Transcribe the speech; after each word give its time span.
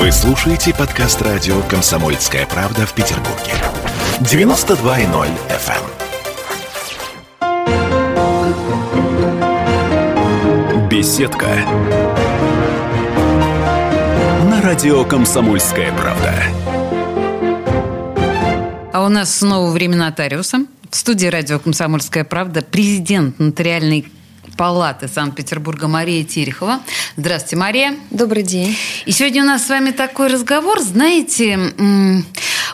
Вы 0.00 0.10
слушаете 0.12 0.72
подкаст 0.74 1.20
радио 1.20 1.60
«Комсомольская 1.60 2.46
правда» 2.46 2.86
в 2.86 2.94
Петербурге. 2.94 3.52
92.0 4.20 5.28
FM. 5.50 5.84
эм. 10.72 10.88
Беседка. 10.88 11.48
На 14.48 14.62
радио 14.62 15.04
«Комсомольская 15.04 15.92
правда». 15.92 16.32
А 18.94 19.04
у 19.04 19.10
нас 19.10 19.36
снова 19.36 19.70
время 19.70 19.96
нотариуса. 19.96 20.64
В 20.88 20.96
студии 20.96 21.26
радио 21.26 21.58
«Комсомольская 21.58 22.24
правда» 22.24 22.62
президент 22.62 23.38
нотариальной 23.38 24.10
палаты 24.60 25.08
Санкт-Петербурга 25.08 25.88
Мария 25.88 26.22
Терехова. 26.22 26.80
Здравствуйте, 27.16 27.56
Мария. 27.56 27.96
Добрый 28.10 28.42
день. 28.42 28.76
И 29.06 29.10
сегодня 29.10 29.42
у 29.42 29.46
нас 29.46 29.64
с 29.64 29.70
вами 29.70 29.90
такой 29.90 30.28
разговор, 30.28 30.80
знаете, 30.80 31.58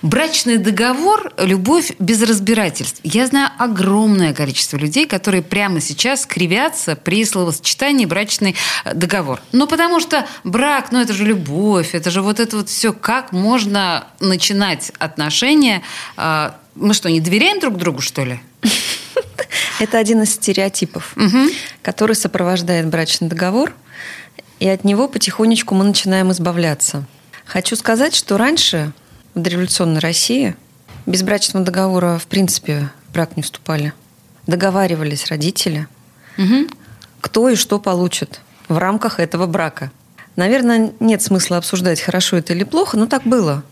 брачный 0.03 0.57
договор– 0.57 1.33
любовь 1.39 1.93
без 2.01 2.21
разбирательств. 2.23 2.99
Я 3.05 3.29
знаю 3.29 3.51
огромное 3.57 4.35
количество 4.35 4.77
людей, 4.77 5.07
которые 5.07 5.43
прямо 5.43 5.81
сейчас 5.81 6.27
кривятся 6.27 6.97
при 6.97 7.25
словосочетании 7.25 8.05
брачный 8.05 8.57
э, 8.85 8.93
договор. 8.93 9.41
Ну, 9.53 9.69
потому 9.69 10.01
что 10.01 10.27
брак, 10.43 10.91
ну, 10.91 11.01
это 11.01 11.13
же 11.13 11.25
любовь, 11.25 11.95
это 11.95 12.11
же 12.11 12.21
вот 12.21 12.41
это 12.41 12.57
вот 12.57 12.69
все. 12.69 12.93
Как 12.93 13.31
можно 13.31 14.09
начинать 14.19 14.91
отношения? 14.99 15.83
А, 16.17 16.57
мы 16.75 16.95
что, 16.95 17.09
не 17.09 17.21
доверяем 17.21 17.61
друг 17.61 17.77
другу, 17.77 18.01
что 18.01 18.25
ли? 18.25 18.41
Это 19.79 19.99
один 19.99 20.23
из 20.23 20.33
стереотипов, 20.33 21.15
угу. 21.17 21.51
который 21.83 22.17
сопровождает 22.17 22.89
брачный 22.89 23.29
договор, 23.29 23.75
и 24.59 24.69
от 24.69 24.85
него 24.85 25.09
потихонечку 25.09 25.75
мы 25.75 25.85
начинаем 25.85 26.33
избавляться. 26.33 27.05
Хочу 27.45 27.77
сказать, 27.77 28.15
что 28.15 28.39
раньше 28.39 28.93
в 29.35 29.41
дореволюционной 29.41 30.01
России 30.01 30.57
без 31.05 31.23
брачного 31.23 31.65
договора 31.65 32.19
в 32.19 32.27
принципе 32.27 32.91
в 33.09 33.13
брак 33.13 33.37
не 33.37 33.43
вступали. 33.43 33.93
Договаривались 34.47 35.27
родители, 35.27 35.87
угу. 36.39 36.69
кто 37.21 37.49
и 37.49 37.55
что 37.55 37.79
получит 37.79 38.41
в 38.69 38.79
рамках 38.79 39.21
этого 39.21 39.47
брака. 39.47 39.93
Наверное, 40.37 40.93
нет 41.01 41.23
смысла 41.23 41.59
обсуждать, 41.59 42.01
хорошо 42.01 42.37
это 42.37 42.53
или 42.53 42.65
плохо, 42.65 42.97
но 42.97 43.07
так 43.07 43.23
было. 43.25 43.63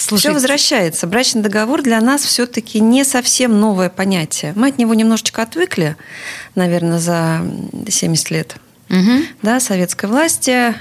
Слушайте. 0.00 0.28
Все 0.28 0.32
возвращается. 0.32 1.06
Брачный 1.06 1.42
договор 1.42 1.82
для 1.82 2.00
нас 2.00 2.22
все-таки 2.22 2.80
не 2.80 3.04
совсем 3.04 3.60
новое 3.60 3.90
понятие. 3.90 4.54
Мы 4.56 4.68
от 4.68 4.78
него 4.78 4.94
немножечко 4.94 5.42
отвыкли, 5.42 5.96
наверное, 6.54 6.98
за 6.98 7.42
70 7.86 8.30
лет 8.30 8.56
угу. 8.88 9.22
да, 9.42 9.60
советской 9.60 10.06
власти. 10.06 10.74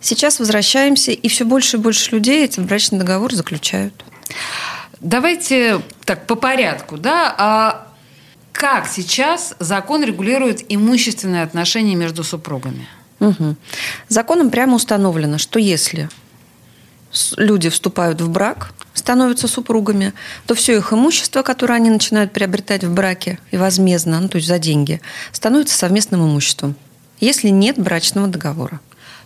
Сейчас 0.00 0.38
возвращаемся, 0.38 1.12
и 1.12 1.28
все 1.28 1.46
больше 1.46 1.78
и 1.78 1.80
больше 1.80 2.10
людей 2.10 2.44
этот 2.44 2.66
брачный 2.66 2.98
договор 2.98 3.32
заключают. 3.32 4.04
Давайте 5.00 5.80
так 6.04 6.26
по 6.26 6.34
порядку, 6.34 6.98
да? 6.98 7.34
А 7.38 7.88
как 8.52 8.86
сейчас 8.86 9.54
закон 9.60 10.04
регулирует 10.04 10.62
имущественные 10.68 11.42
отношения 11.42 11.94
между 11.94 12.22
супругами? 12.22 12.86
Угу. 13.20 13.56
Законом 14.08 14.50
прямо 14.50 14.74
установлено, 14.74 15.38
что 15.38 15.58
если 15.58 16.10
люди 17.36 17.68
вступают 17.68 18.20
в 18.20 18.28
брак, 18.28 18.72
становятся 18.94 19.48
супругами, 19.48 20.12
то 20.46 20.54
все 20.54 20.76
их 20.76 20.92
имущество, 20.92 21.42
которое 21.42 21.74
они 21.74 21.90
начинают 21.90 22.32
приобретать 22.32 22.84
в 22.84 22.92
браке 22.92 23.38
и 23.50 23.56
возмездно, 23.56 24.20
ну, 24.20 24.28
то 24.28 24.36
есть 24.36 24.48
за 24.48 24.58
деньги, 24.58 25.00
становится 25.32 25.76
совместным 25.76 26.24
имуществом, 26.24 26.74
если 27.20 27.48
нет 27.48 27.78
брачного 27.78 28.28
договора. 28.28 28.80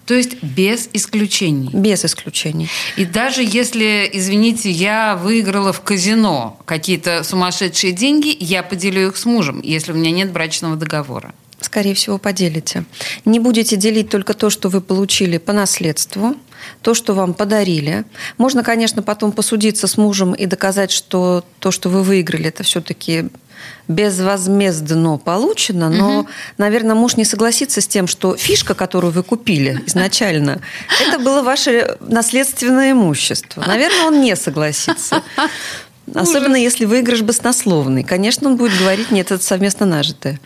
То 0.09 0.14
есть 0.14 0.42
без 0.42 0.89
исключений. 0.94 1.69
Без 1.70 2.03
исключений. 2.03 2.70
И 2.97 3.05
даже 3.05 3.42
если, 3.42 4.09
извините, 4.11 4.70
я 4.70 5.16
выиграла 5.16 5.75
в 5.75 5.83
казино 5.83 6.59
какие-то 6.64 7.22
сумасшедшие 7.22 7.92
деньги, 7.92 8.34
я 8.41 8.62
поделю 8.62 9.09
их 9.09 9.19
с 9.19 9.26
мужем, 9.26 9.60
если 9.62 9.93
у 9.93 9.94
меня 9.94 10.10
нет 10.10 10.32
брачного 10.32 10.76
договора. 10.76 11.34
Скорее 11.60 11.94
всего, 11.94 12.19
поделите. 12.19 12.84
Не 13.24 13.41
будете 13.41 13.76
делить 13.76 14.10
только 14.10 14.34
то, 14.34 14.48
что 14.48 14.69
вы 14.69 14.80
получили 14.80 15.38
по 15.38 15.52
наследству, 15.52 16.36
то, 16.82 16.94
что 16.94 17.14
вам 17.14 17.34
подарили. 17.34 18.04
Можно, 18.36 18.62
конечно, 18.62 19.02
потом 19.02 19.32
посудиться 19.32 19.88
с 19.88 19.96
мужем 19.96 20.34
и 20.34 20.46
доказать, 20.46 20.92
что 20.92 21.44
то, 21.58 21.70
что 21.70 21.88
вы 21.88 22.02
выиграли, 22.02 22.48
это 22.48 22.62
все-таки 22.62 23.28
безвозмездно 23.88 25.19
получено, 25.19 25.88
но, 25.88 26.20
угу. 26.20 26.28
наверное, 26.58 26.94
муж 26.94 27.16
не 27.16 27.24
согласится 27.24 27.80
с 27.80 27.88
тем, 27.88 28.06
что 28.06 28.36
фишка, 28.36 28.75
которую 28.75 29.12
вы 29.12 29.25
купили 29.25 29.82
изначально, 29.86 30.60
это 31.00 31.19
было 31.19 31.42
ваше 31.42 31.96
наследственное 32.00 32.92
имущество. 32.92 33.64
Наверное, 33.66 34.06
он 34.06 34.20
не 34.20 34.36
согласится. 34.36 35.22
Особенно 36.14 36.56
если 36.56 36.84
выигрыш 36.84 37.22
баснословный. 37.22 38.02
Конечно, 38.04 38.48
он 38.48 38.56
будет 38.56 38.78
говорить, 38.78 39.10
нет, 39.10 39.30
это 39.30 39.42
совместно 39.42 39.86
нажитое. 39.86 40.40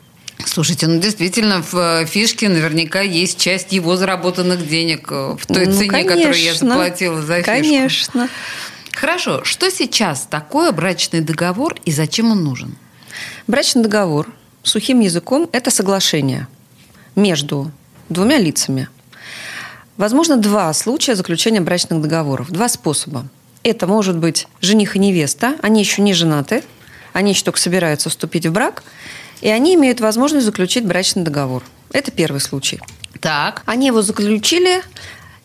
Слушайте, 0.47 0.87
ну 0.87 1.01
действительно 1.01 1.63
в 1.63 1.75
э, 1.75 2.07
фишке 2.07 2.49
наверняка 2.49 3.01
есть 3.01 3.39
часть 3.39 3.73
его 3.73 3.97
заработанных 3.97 4.67
денег 4.69 5.09
э, 5.11 5.37
в 5.39 5.47
той 5.47 5.67
ну, 5.67 5.73
цене, 5.73 5.89
конечно, 5.89 6.17
которую 6.17 6.43
я 6.43 6.55
заплатила 6.55 7.23
за 7.23 7.37
фишку. 7.37 7.51
Конечно. 7.51 8.29
Хорошо, 8.93 9.45
что 9.45 9.71
сейчас 9.71 10.27
такое 10.29 10.73
брачный 10.73 11.21
договор 11.21 11.77
и 11.85 11.93
зачем 11.93 12.31
он 12.31 12.45
нужен? 12.45 12.77
Брачный 13.47 13.83
договор 13.83 14.29
сухим 14.63 15.01
языком– 15.01 15.49
это 15.53 15.71
соглашение 15.71 16.47
между 17.17 17.71
двумя 18.09 18.39
лицами. 18.39 18.89
Возможно, 19.97 20.37
два 20.37 20.73
случая 20.73 21.15
заключения 21.15 21.61
брачных 21.61 22.01
договоров, 22.01 22.51
два 22.51 22.69
способа. 22.69 23.27
Это 23.63 23.87
может 23.87 24.19
быть 24.19 24.49
жених 24.61 24.97
и 24.97 24.99
невеста, 24.99 25.57
они 25.63 25.81
еще 25.81 26.03
не 26.03 26.15
женаты, 26.15 26.65
они 27.13 27.33
еще 27.33 27.45
только 27.45 27.61
собираются 27.61 28.11
вступить 28.11 28.47
в 28.47 28.53
брак– 28.53 28.83
и 29.43 29.49
они 29.49 29.75
имеют 29.75 30.01
возможность 30.01 30.47
заключить 30.47 30.87
брачный 30.87 31.23
договор. 31.23 31.63
Это 31.93 32.11
первый 32.11 32.41
случай. 32.41 32.81
Так. 33.21 33.63
Они 33.67 33.89
его 33.89 34.01
заключили, 34.01 34.83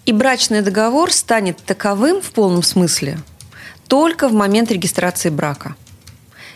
и 0.05 0.13
брачный 0.13 0.61
договор 0.61 1.11
станет 1.11 1.57
таковым 1.57 2.21
в 2.21 2.31
полном 2.31 2.63
смысле 2.63 3.19
только 3.87 4.27
в 4.27 4.33
момент 4.33 4.71
регистрации 4.71 5.29
брака. 5.29 5.75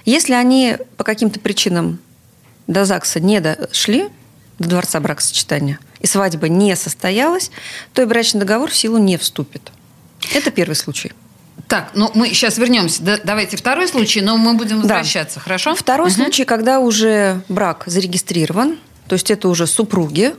Если 0.05 0.33
они 0.33 0.77
по 0.97 1.03
каким-то 1.03 1.39
причинам 1.39 1.99
до 2.67 2.85
ЗАГСа 2.85 3.19
не 3.19 3.39
дошли, 3.39 4.09
до 4.59 4.69
дворца 4.69 4.99
бракосочетания, 4.99 5.79
и 5.99 6.07
свадьба 6.07 6.49
не 6.49 6.75
состоялась, 6.75 7.51
то 7.93 8.01
и 8.01 8.05
брачный 8.05 8.39
договор 8.39 8.69
в 8.69 8.75
силу 8.75 8.97
не 8.97 9.17
вступит. 9.17 9.71
Это 10.33 10.51
первый 10.51 10.75
случай. 10.75 11.13
Так, 11.67 11.91
ну 11.93 12.11
мы 12.13 12.29
сейчас 12.29 12.57
вернемся. 12.57 13.01
Да, 13.03 13.19
давайте 13.23 13.57
второй 13.57 13.87
случай, 13.87 14.21
но 14.21 14.37
мы 14.37 14.53
будем 14.53 14.81
возвращаться, 14.81 15.35
да. 15.35 15.41
хорошо? 15.41 15.75
Второй 15.75 16.07
угу. 16.07 16.15
случай, 16.15 16.45
когда 16.45 16.79
уже 16.79 17.41
брак 17.49 17.83
зарегистрирован, 17.85 18.77
то 19.07 19.13
есть 19.13 19.31
это 19.31 19.49
уже 19.49 19.67
супруги, 19.67 20.33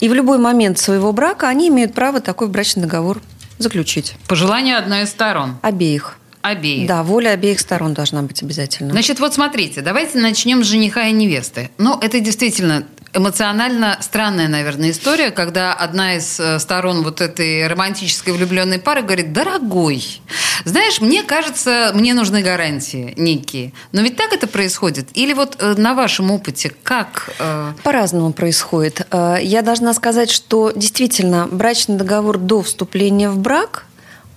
и 0.00 0.08
в 0.08 0.14
любой 0.14 0.38
момент 0.38 0.78
своего 0.78 1.12
брака 1.12 1.48
они 1.48 1.68
имеют 1.68 1.94
право 1.94 2.20
такой 2.20 2.48
брачный 2.48 2.82
договор 2.82 3.20
заключить. 3.58 4.14
По 4.26 4.34
желанию 4.34 4.78
одной 4.78 5.02
из 5.02 5.10
сторон. 5.10 5.58
Обеих. 5.62 6.18
Обеих. 6.42 6.86
Да, 6.86 7.02
воля 7.02 7.30
обеих 7.30 7.58
сторон 7.58 7.94
должна 7.94 8.22
быть 8.22 8.42
обязательно. 8.42 8.90
Значит, 8.90 9.18
вот 9.18 9.32
смотрите, 9.32 9.80
давайте 9.80 10.18
начнем 10.18 10.62
с 10.62 10.66
жениха 10.66 11.06
и 11.06 11.12
невесты. 11.12 11.70
Ну, 11.78 11.98
это 11.98 12.20
действительно 12.20 12.84
эмоционально 13.14 13.98
странная, 14.00 14.48
наверное, 14.48 14.90
история, 14.90 15.30
когда 15.30 15.72
одна 15.72 16.16
из 16.16 16.38
э, 16.38 16.58
сторон 16.58 17.02
вот 17.02 17.20
этой 17.20 17.66
романтической 17.66 18.32
влюбленной 18.32 18.78
пары 18.78 19.02
говорит, 19.02 19.32
дорогой, 19.32 20.20
знаешь, 20.64 21.00
мне 21.00 21.22
кажется, 21.22 21.92
мне 21.94 22.14
нужны 22.14 22.42
гарантии 22.42 23.14
некие. 23.16 23.72
Но 23.92 24.02
ведь 24.02 24.16
так 24.16 24.32
это 24.32 24.46
происходит? 24.46 25.08
Или 25.14 25.32
вот 25.32 25.56
э, 25.58 25.74
на 25.76 25.94
вашем 25.94 26.30
опыте 26.30 26.72
как? 26.82 27.30
Э? 27.38 27.72
По-разному 27.82 28.32
происходит. 28.32 29.06
Я 29.12 29.62
должна 29.62 29.94
сказать, 29.94 30.30
что 30.30 30.72
действительно 30.74 31.46
брачный 31.50 31.96
договор 31.96 32.38
до 32.38 32.62
вступления 32.62 33.30
в 33.30 33.38
брак 33.38 33.86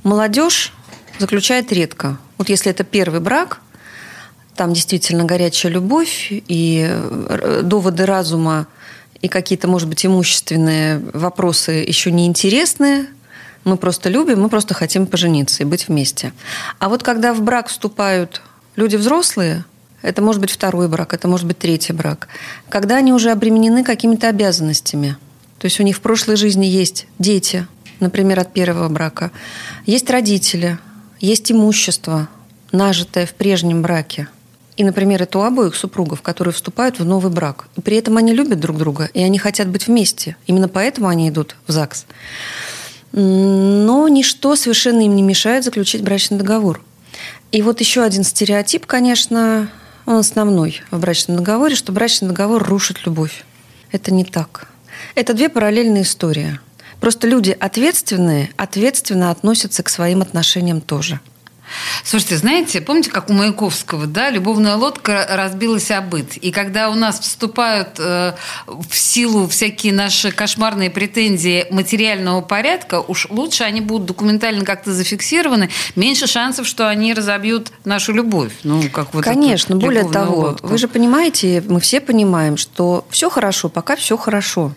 молодежь 0.04 0.72
заключает 1.20 1.72
редко. 1.72 2.18
Вот 2.38 2.50
если 2.50 2.72
это 2.72 2.84
первый 2.84 3.20
брак, 3.20 3.60
там 4.58 4.74
действительно 4.74 5.24
горячая 5.24 5.72
любовь 5.72 6.28
и 6.30 6.86
э, 6.90 7.62
доводы 7.64 8.06
разума 8.06 8.68
и 9.22 9.28
какие-то, 9.28 9.68
может 9.68 9.88
быть, 9.88 10.06
имущественные 10.06 11.00
вопросы 11.14 11.72
еще 11.72 12.12
не 12.12 12.26
интересны. 12.26 13.08
Мы 13.64 13.78
просто 13.78 14.10
любим, 14.10 14.42
мы 14.42 14.50
просто 14.50 14.74
хотим 14.74 15.08
пожениться 15.08 15.64
и 15.64 15.66
быть 15.66 15.88
вместе. 15.88 16.34
А 16.80 16.90
вот 16.90 17.04
когда 17.04 17.34
в 17.34 17.42
брак 17.42 17.68
вступают 17.68 18.42
люди 18.76 18.96
взрослые, 18.96 19.64
это 20.02 20.22
может 20.22 20.42
быть 20.42 20.52
второй 20.52 20.88
брак, 20.88 21.14
это 21.14 21.28
может 21.28 21.46
быть 21.48 21.58
третий 21.60 21.94
брак, 21.94 22.28
когда 22.70 22.98
они 22.98 23.14
уже 23.14 23.32
обременены 23.32 23.84
какими-то 23.84 24.28
обязанностями. 24.28 25.18
То 25.60 25.66
есть 25.66 25.80
у 25.80 25.84
них 25.84 25.98
в 25.98 26.02
прошлой 26.02 26.36
жизни 26.36 26.66
есть 26.66 27.08
дети, 27.20 27.68
например, 28.00 28.40
от 28.40 28.54
первого 28.54 28.90
брака, 28.90 29.32
есть 29.86 30.10
родители, 30.10 30.78
есть 31.20 31.52
имущество, 31.52 32.28
нажитое 32.72 33.26
в 33.26 33.34
прежнем 33.34 33.82
браке– 33.84 34.28
и, 34.78 34.84
например, 34.84 35.24
это 35.24 35.40
у 35.40 35.42
обоих 35.42 35.76
супругов, 35.76 36.22
которые 36.22 36.54
вступают 36.54 37.00
в 37.00 37.06
новый 37.06 37.32
брак. 37.32 37.68
И 37.76 37.82
при 37.82 37.98
этом 37.98 38.16
они 38.18 38.32
любят 38.32 38.60
друг 38.60 38.78
друга, 38.78 39.10
и 39.14 39.22
они 39.22 39.40
хотят 39.40 39.68
быть 39.68 39.88
вместе. 39.88 40.38
Именно 40.46 40.70
поэтому 40.70 41.08
они 41.08 41.28
идут 41.30 41.56
в 41.66 41.72
ЗАГС. 41.72 42.06
Но 43.12 44.08
ничто 44.08 44.56
совершенно 44.56 45.02
им 45.02 45.16
не 45.16 45.24
мешает 45.24 45.64
заключить 45.64 46.04
брачный 46.04 46.38
договор. 46.38 46.82
И 47.52 47.64
вот 47.64 47.80
еще 47.80 48.04
один 48.04 48.24
стереотип, 48.24 48.86
конечно, 48.86 49.72
он 50.06 50.18
основной 50.18 50.82
в 50.92 51.00
брачном 51.00 51.38
договоре, 51.38 51.76
что 51.76 51.92
брачный 51.92 52.28
договор 52.28 52.64
рушит 52.64 53.06
любовь. 53.06 53.46
Это 53.92 54.14
не 54.14 54.26
так. 54.26 54.68
Это 55.16 55.34
две 55.34 55.50
параллельные 55.50 56.04
истории. 56.04 56.60
Просто 57.00 57.28
люди 57.28 57.56
ответственные, 57.60 58.52
ответственно 58.58 59.32
относятся 59.32 59.82
к 59.82 59.90
своим 59.90 60.22
отношениям 60.22 60.82
тоже. 60.82 61.20
Слушайте, 62.04 62.38
знаете, 62.38 62.82
помните, 62.82 63.12
как 63.12 63.30
у 63.30 63.34
Маяковского, 63.34 64.08
да, 64.08 64.30
любовная 64.30 64.76
лодка 64.76 65.26
разбилась 65.30 65.92
о 65.92 66.02
быт. 66.02 66.38
И 66.38 66.52
когда 66.52 66.90
у 66.90 66.96
нас 66.96 67.20
вступают 67.20 68.00
э, 68.00 68.34
в 68.68 68.96
силу 68.96 69.48
всякие 69.48 69.94
наши 69.94 70.32
кошмарные 70.32 70.90
претензии 70.90 71.66
материального 71.70 72.42
порядка, 72.42 73.02
уж 73.02 73.28
лучше 73.30 73.64
они 73.64 73.82
будут 73.82 74.08
документально 74.08 74.66
как-то 74.66 74.94
зафиксированы, 74.94 75.70
меньше 75.96 76.28
шансов, 76.28 76.68
что 76.68 76.88
они 76.88 77.14
разобьют 77.14 77.72
нашу 77.84 78.14
любовь. 78.14 78.54
Ну, 78.64 78.84
как 78.90 79.14
вот 79.14 79.24
Конечно, 79.24 79.76
более 79.76 80.10
того, 80.10 80.42
лодку. 80.42 80.68
вы 80.68 80.78
же 80.78 80.88
понимаете, 80.88 81.64
мы 81.68 81.80
все 81.80 82.00
понимаем, 82.00 82.58
что 82.58 83.06
все 83.10 83.30
хорошо, 83.30 83.70
пока 83.70 83.96
все 83.96 84.18
хорошо. 84.18 84.74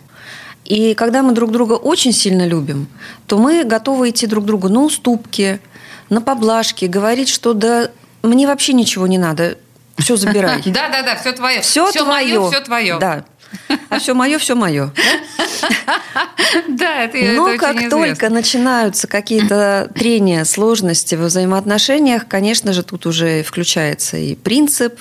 И 0.64 0.94
когда 0.94 1.22
мы 1.22 1.32
друг 1.32 1.50
друга 1.50 1.72
очень 1.72 2.12
сильно 2.12 2.46
любим, 2.46 2.86
то 3.26 3.38
мы 3.38 3.64
готовы 3.64 4.10
идти 4.10 4.26
друг 4.26 4.44
другу 4.44 4.68
на 4.68 4.82
уступки, 4.82 5.60
на 6.10 6.20
поблажки, 6.20 6.84
говорить, 6.84 7.28
что 7.28 7.54
да 7.54 7.90
мне 8.22 8.46
вообще 8.46 8.72
ничего 8.74 9.06
не 9.06 9.18
надо, 9.18 9.56
все 9.98 10.16
забирай. 10.16 10.62
Да, 10.66 10.88
да, 10.88 11.02
да, 11.02 11.16
все 11.16 11.32
твое. 11.32 11.60
Все, 11.62 11.90
твое. 11.90 12.50
все 12.50 12.60
твое. 12.60 12.98
Да. 12.98 13.24
А 13.88 13.98
все 13.98 14.14
мое, 14.14 14.38
все 14.38 14.54
мое. 14.54 14.92
Да, 16.68 17.04
это 17.04 17.16
Но 17.34 17.56
как 17.58 17.88
только 17.88 18.28
начинаются 18.28 19.06
какие-то 19.06 19.90
трения, 19.94 20.44
сложности 20.44 21.14
в 21.14 21.20
взаимоотношениях, 21.20 22.26
конечно 22.26 22.72
же, 22.72 22.82
тут 22.82 23.06
уже 23.06 23.42
включается 23.42 24.16
и 24.16 24.34
принцип. 24.34 24.98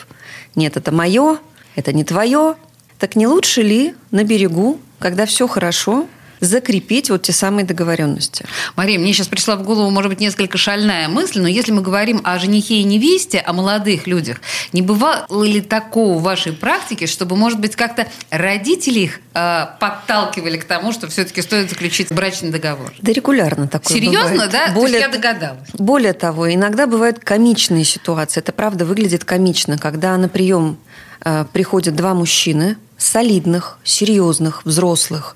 Нет, 0.55 0.77
это 0.77 0.91
мое, 0.91 1.39
это 1.75 1.91
не 1.91 2.03
твое. 2.03 2.55
Так 2.99 3.15
не 3.15 3.25
лучше 3.25 3.61
ли 3.61 3.95
на 4.11 4.23
берегу, 4.23 4.79
когда 4.99 5.25
все 5.25 5.47
хорошо, 5.47 6.07
закрепить 6.39 7.09
вот 7.09 7.23
те 7.23 7.31
самые 7.31 7.65
договоренности. 7.65 8.45
Мария, 8.75 8.99
мне 8.99 9.13
сейчас 9.13 9.27
пришла 9.27 9.55
в 9.55 9.63
голову, 9.63 9.89
может 9.89 10.09
быть, 10.09 10.19
несколько 10.19 10.57
шальная 10.57 11.07
мысль, 11.07 11.41
но 11.41 11.47
если 11.47 11.71
мы 11.71 11.81
говорим 11.81 12.21
о 12.23 12.39
женихе 12.39 12.75
и 12.75 12.83
невесте, 12.83 13.39
о 13.39 13.53
молодых 13.53 14.07
людях, 14.07 14.37
не 14.73 14.81
бывало 14.81 15.43
ли 15.43 15.61
такого 15.61 16.17
в 16.17 16.23
вашей 16.23 16.53
практике, 16.53 17.07
чтобы, 17.07 17.35
может 17.35 17.59
быть, 17.59 17.75
как-то 17.75 18.07
родители 18.29 18.99
их 18.99 19.19
э, 19.33 19.65
подталкивали 19.79 20.57
к 20.57 20.65
тому, 20.65 20.91
что 20.91 21.07
все-таки 21.07 21.41
стоит 21.41 21.69
заключить 21.69 22.11
брачный 22.11 22.49
договор? 22.49 22.93
Да 23.01 23.11
регулярно 23.11 23.67
такое 23.67 23.97
Серьезно, 23.97 24.31
бывает. 24.31 24.51
да? 24.51 24.71
Более, 24.73 24.99
я 24.99 25.09
догадалась. 25.09 25.69
Более 25.73 26.13
того, 26.13 26.53
иногда 26.53 26.87
бывают 26.87 27.19
комичные 27.19 27.83
ситуации. 27.83 28.39
Это 28.39 28.51
правда 28.51 28.85
выглядит 28.85 29.25
комично, 29.25 29.77
когда 29.77 30.17
на 30.17 30.29
прием 30.29 30.77
э, 31.23 31.45
приходят 31.51 31.95
два 31.95 32.13
мужчины, 32.13 32.77
солидных, 32.97 33.79
серьезных, 33.83 34.65
взрослых, 34.65 35.35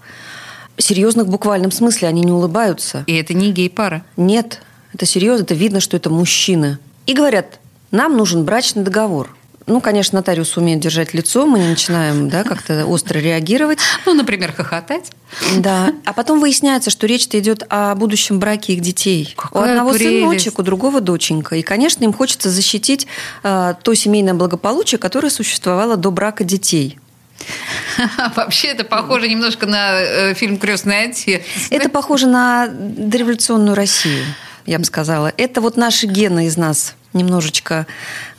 серьезных 0.77 1.27
в 1.27 1.29
буквальном 1.29 1.71
смысле, 1.71 2.07
они 2.07 2.21
не 2.21 2.31
улыбаются. 2.31 3.03
И 3.07 3.15
это 3.15 3.33
не 3.33 3.51
гей-пара? 3.51 4.03
Нет, 4.17 4.61
это 4.93 5.05
серьезно, 5.05 5.43
это 5.43 5.53
видно, 5.53 5.79
что 5.79 5.97
это 5.97 6.09
мужчины. 6.09 6.79
И 7.05 7.13
говорят, 7.13 7.59
нам 7.91 8.17
нужен 8.17 8.43
брачный 8.43 8.83
договор. 8.83 9.35
Ну, 9.65 9.79
конечно, 9.79 10.17
нотариус 10.17 10.57
умеет 10.57 10.81
держать 10.81 11.13
лицо, 11.13 11.45
мы 11.45 11.59
не 11.59 11.69
начинаем 11.69 12.29
да, 12.29 12.43
как-то 12.43 12.85
остро 12.85 13.19
реагировать. 13.19 13.79
Ну, 14.05 14.13
например, 14.13 14.51
хохотать. 14.51 15.11
Да. 15.57 15.93
А 16.03 16.13
потом 16.13 16.41
выясняется, 16.41 16.89
что 16.89 17.07
речь-то 17.07 17.39
идет 17.39 17.63
о 17.69 17.95
будущем 17.95 18.39
браке 18.39 18.73
их 18.73 18.81
детей. 18.81 19.33
Какая 19.37 19.61
у 19.61 19.65
одного 19.65 19.93
прелесть. 19.93 20.21
сыночек, 20.21 20.59
у 20.59 20.63
другого 20.63 20.99
доченька. 20.99 21.55
И, 21.55 21.61
конечно, 21.61 22.03
им 22.03 22.11
хочется 22.11 22.49
защитить 22.49 23.07
э, 23.43 23.75
то 23.81 23.93
семейное 23.93 24.33
благополучие, 24.33 24.99
которое 24.99 25.29
существовало 25.29 25.95
до 25.95 26.11
брака 26.11 26.43
детей. 26.43 26.99
Вообще 28.35 28.69
это 28.69 28.83
похоже 28.83 29.27
немножко 29.27 29.65
на 29.65 29.99
э, 29.99 30.33
фильм 30.33 30.57
«Крестный 30.57 31.05
отец». 31.05 31.41
Это 31.69 31.89
похоже 31.89 32.27
на 32.27 32.67
дореволюционную 32.67 33.75
Россию, 33.75 34.25
я 34.65 34.79
бы 34.79 34.85
сказала. 34.85 35.33
Это 35.37 35.61
вот 35.61 35.77
наши 35.77 36.07
гены 36.07 36.47
из 36.47 36.57
нас 36.57 36.95
немножечко 37.13 37.85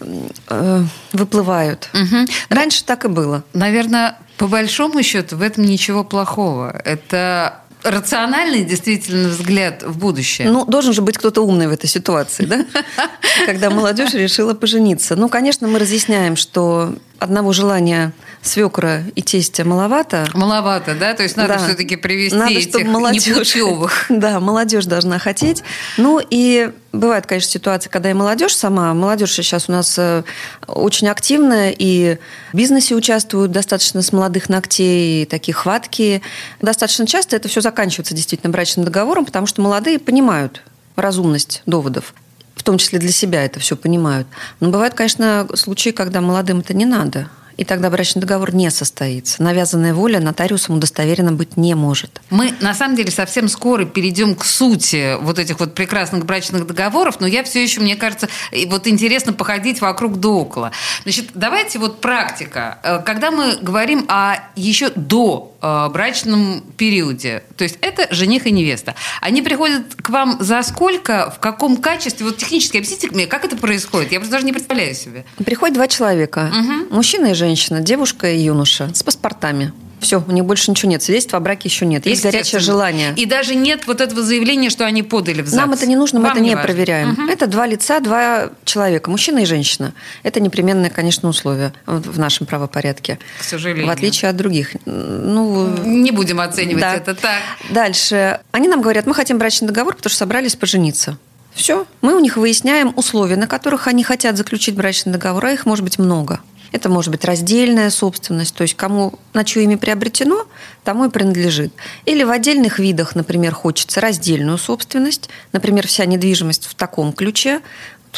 э, 0.00 0.82
выплывают. 1.12 1.88
Угу. 1.94 2.26
Раньше 2.48 2.84
так 2.84 3.04
и 3.04 3.08
было. 3.08 3.44
Наверное, 3.52 4.18
по 4.36 4.48
большому 4.48 5.02
счету 5.02 5.36
в 5.36 5.42
этом 5.42 5.64
ничего 5.64 6.02
плохого. 6.04 6.80
Это 6.84 7.60
рациональный 7.84 8.64
действительно 8.64 9.28
взгляд 9.28 9.82
в 9.82 9.98
будущее. 9.98 10.50
Ну, 10.50 10.64
должен 10.64 10.92
же 10.92 11.02
быть 11.02 11.18
кто-то 11.18 11.42
умный 11.42 11.68
в 11.68 11.72
этой 11.72 11.86
ситуации, 11.86 12.46
да? 12.46 12.64
Когда 13.46 13.70
молодежь 13.70 14.14
решила 14.14 14.54
пожениться. 14.54 15.16
Ну, 15.16 15.28
конечно, 15.28 15.68
мы 15.68 15.78
разъясняем, 15.78 16.36
что 16.36 16.94
одного 17.24 17.52
желания 17.52 18.12
свекра 18.42 19.02
и 19.14 19.22
тестя 19.22 19.64
маловато. 19.64 20.28
Маловато, 20.34 20.94
да? 20.94 21.14
То 21.14 21.22
есть 21.22 21.36
надо 21.36 21.54
да. 21.54 21.58
все-таки 21.58 21.96
привести 21.96 22.36
надо, 22.36 22.52
этих 22.52 22.86
молодежь, 22.86 23.26
непутевых. 23.26 24.06
Да, 24.10 24.38
молодежь 24.38 24.84
должна 24.84 25.18
хотеть. 25.18 25.64
Ну 25.96 26.20
и 26.30 26.70
бывает, 26.92 27.26
конечно, 27.26 27.50
ситуация, 27.50 27.90
когда 27.90 28.10
и 28.10 28.14
молодежь 28.14 28.54
сама. 28.54 28.94
Молодежь 28.94 29.32
сейчас 29.32 29.68
у 29.68 29.72
нас 29.72 29.98
э, 29.98 30.22
очень 30.68 31.08
активная 31.08 31.74
и 31.76 32.18
в 32.52 32.56
бизнесе 32.56 32.94
участвуют 32.94 33.50
достаточно 33.50 34.02
с 34.02 34.12
молодых 34.12 34.48
ногтей, 34.48 35.24
такие 35.24 35.54
хватки. 35.54 36.22
Достаточно 36.60 37.06
часто 37.06 37.36
это 37.36 37.48
все 37.48 37.60
заканчивается 37.60 38.14
действительно 38.14 38.52
брачным 38.52 38.84
договором, 38.84 39.24
потому 39.24 39.46
что 39.46 39.62
молодые 39.62 39.98
понимают 39.98 40.62
разумность 40.96 41.62
доводов 41.66 42.14
в 42.54 42.62
том 42.62 42.78
числе 42.78 42.98
для 42.98 43.12
себя 43.12 43.44
это 43.44 43.60
все 43.60 43.76
понимают. 43.76 44.26
Но 44.60 44.70
бывают, 44.70 44.94
конечно, 44.94 45.48
случаи, 45.54 45.90
когда 45.90 46.20
молодым 46.20 46.60
это 46.60 46.74
не 46.74 46.86
надо 46.86 47.28
и 47.56 47.64
тогда 47.64 47.90
брачный 47.90 48.20
договор 48.20 48.54
не 48.54 48.70
состоится. 48.70 49.42
Навязанная 49.42 49.94
воля 49.94 50.20
нотариусом 50.20 50.76
удостоверена 50.76 51.32
быть 51.32 51.56
не 51.56 51.74
может. 51.74 52.20
Мы, 52.30 52.52
на 52.60 52.74
самом 52.74 52.96
деле, 52.96 53.10
совсем 53.10 53.48
скоро 53.48 53.84
перейдем 53.84 54.34
к 54.34 54.44
сути 54.44 55.16
вот 55.20 55.38
этих 55.38 55.60
вот 55.60 55.74
прекрасных 55.74 56.24
брачных 56.26 56.66
договоров, 56.66 57.20
но 57.20 57.26
я 57.26 57.44
все 57.44 57.62
еще, 57.62 57.80
мне 57.80 57.96
кажется, 57.96 58.28
вот 58.66 58.86
интересно 58.88 59.32
походить 59.32 59.80
вокруг 59.80 60.18
да 60.18 60.28
около. 60.28 60.72
Значит, 61.04 61.30
давайте 61.34 61.78
вот 61.78 62.00
практика. 62.00 62.78
Э, 62.82 63.00
когда 63.04 63.30
мы 63.30 63.56
говорим 63.60 64.06
о 64.08 64.36
еще 64.56 64.90
до 64.90 65.56
э, 65.62 65.88
брачном 65.90 66.62
периоде, 66.76 67.44
то 67.56 67.64
есть 67.64 67.78
это 67.80 68.12
жених 68.12 68.46
и 68.46 68.50
невеста, 68.50 68.94
они 69.20 69.42
приходят 69.42 69.94
к 69.94 70.08
вам 70.10 70.38
за 70.40 70.62
сколько, 70.62 71.30
в 71.30 71.38
каком 71.38 71.76
качестве? 71.76 72.26
Вот 72.26 72.38
технически 72.38 72.78
объясните 72.78 73.08
мне, 73.10 73.26
как 73.26 73.44
это 73.44 73.56
происходит? 73.56 74.12
Я 74.12 74.18
просто 74.18 74.32
даже 74.32 74.46
не 74.46 74.52
представляю 74.52 74.94
себе. 74.94 75.24
Приходят 75.44 75.74
два 75.74 75.86
человека, 75.86 76.50
угу. 76.52 76.94
мужчина 76.94 77.28
и 77.28 77.34
женщина 77.34 77.43
женщина, 77.44 77.80
девушка 77.80 78.32
и 78.32 78.38
юноша 78.38 78.90
с 78.94 79.02
паспортами. 79.02 79.72
Все, 80.00 80.22
у 80.26 80.32
них 80.32 80.44
больше 80.44 80.70
ничего 80.70 80.90
нет. 80.90 81.02
Свидетельства 81.02 81.38
о 81.38 81.40
браке 81.40 81.68
еще 81.68 81.84
нет. 81.86 82.06
Есть 82.06 82.22
горячее 82.22 82.60
желание. 82.60 83.12
И 83.16 83.26
даже 83.26 83.54
нет 83.54 83.86
вот 83.86 84.00
этого 84.00 84.22
заявления, 84.22 84.70
что 84.70 84.86
они 84.86 85.02
подали 85.02 85.42
в 85.42 85.46
ЗАГС. 85.46 85.56
Нам 85.56 85.72
это 85.72 85.86
не 85.86 85.96
нужно, 85.96 86.20
мы 86.20 86.28
Вам 86.28 86.32
это 86.32 86.42
не, 86.42 86.50
не 86.50 86.56
проверяем. 86.56 87.12
Угу. 87.12 87.22
Это 87.30 87.46
два 87.46 87.66
лица, 87.66 88.00
два 88.00 88.50
человека, 88.64 89.10
мужчина 89.10 89.40
и 89.40 89.44
женщина. 89.44 89.92
Это 90.22 90.40
непременное, 90.40 90.90
конечно, 90.90 91.28
условие 91.28 91.72
в 91.86 92.18
нашем 92.18 92.46
правопорядке. 92.46 93.18
К 93.40 93.44
сожалению. 93.44 93.86
В 93.86 93.90
отличие 93.90 94.30
от 94.30 94.36
других. 94.36 94.72
Ну, 94.86 95.68
не 95.84 96.10
будем 96.10 96.40
оценивать 96.40 96.82
да. 96.82 96.94
это 96.94 97.14
так. 97.14 97.40
Дальше. 97.70 98.40
Они 98.52 98.68
нам 98.68 98.80
говорят, 98.80 99.06
мы 99.06 99.14
хотим 99.14 99.38
брачный 99.38 99.68
договор, 99.68 99.96
потому 99.96 100.10
что 100.10 100.18
собрались 100.18 100.54
пожениться. 100.54 101.18
Все. 101.54 101.86
Мы 102.02 102.14
у 102.14 102.18
них 102.18 102.36
выясняем 102.36 102.92
условия, 102.96 103.36
на 103.36 103.46
которых 103.46 103.86
они 103.86 104.02
хотят 104.02 104.36
заключить 104.36 104.74
брачный 104.74 105.12
договор, 105.12 105.46
а 105.46 105.52
их 105.52 105.66
может 105.66 105.84
быть 105.84 105.98
много. 105.98 106.40
Это 106.74 106.88
может 106.88 107.12
быть 107.12 107.24
раздельная 107.24 107.88
собственность, 107.88 108.52
то 108.52 108.62
есть 108.62 108.74
кому 108.74 109.14
на 109.32 109.44
чье 109.44 109.62
имя 109.62 109.78
приобретено, 109.78 110.44
тому 110.82 111.04
и 111.04 111.08
принадлежит. 111.08 111.72
Или 112.04 112.24
в 112.24 112.30
отдельных 112.30 112.80
видах, 112.80 113.14
например, 113.14 113.54
хочется 113.54 114.00
раздельную 114.00 114.58
собственность, 114.58 115.30
например, 115.52 115.86
вся 115.86 116.04
недвижимость 116.04 116.66
в 116.66 116.74
таком 116.74 117.12
ключе, 117.12 117.60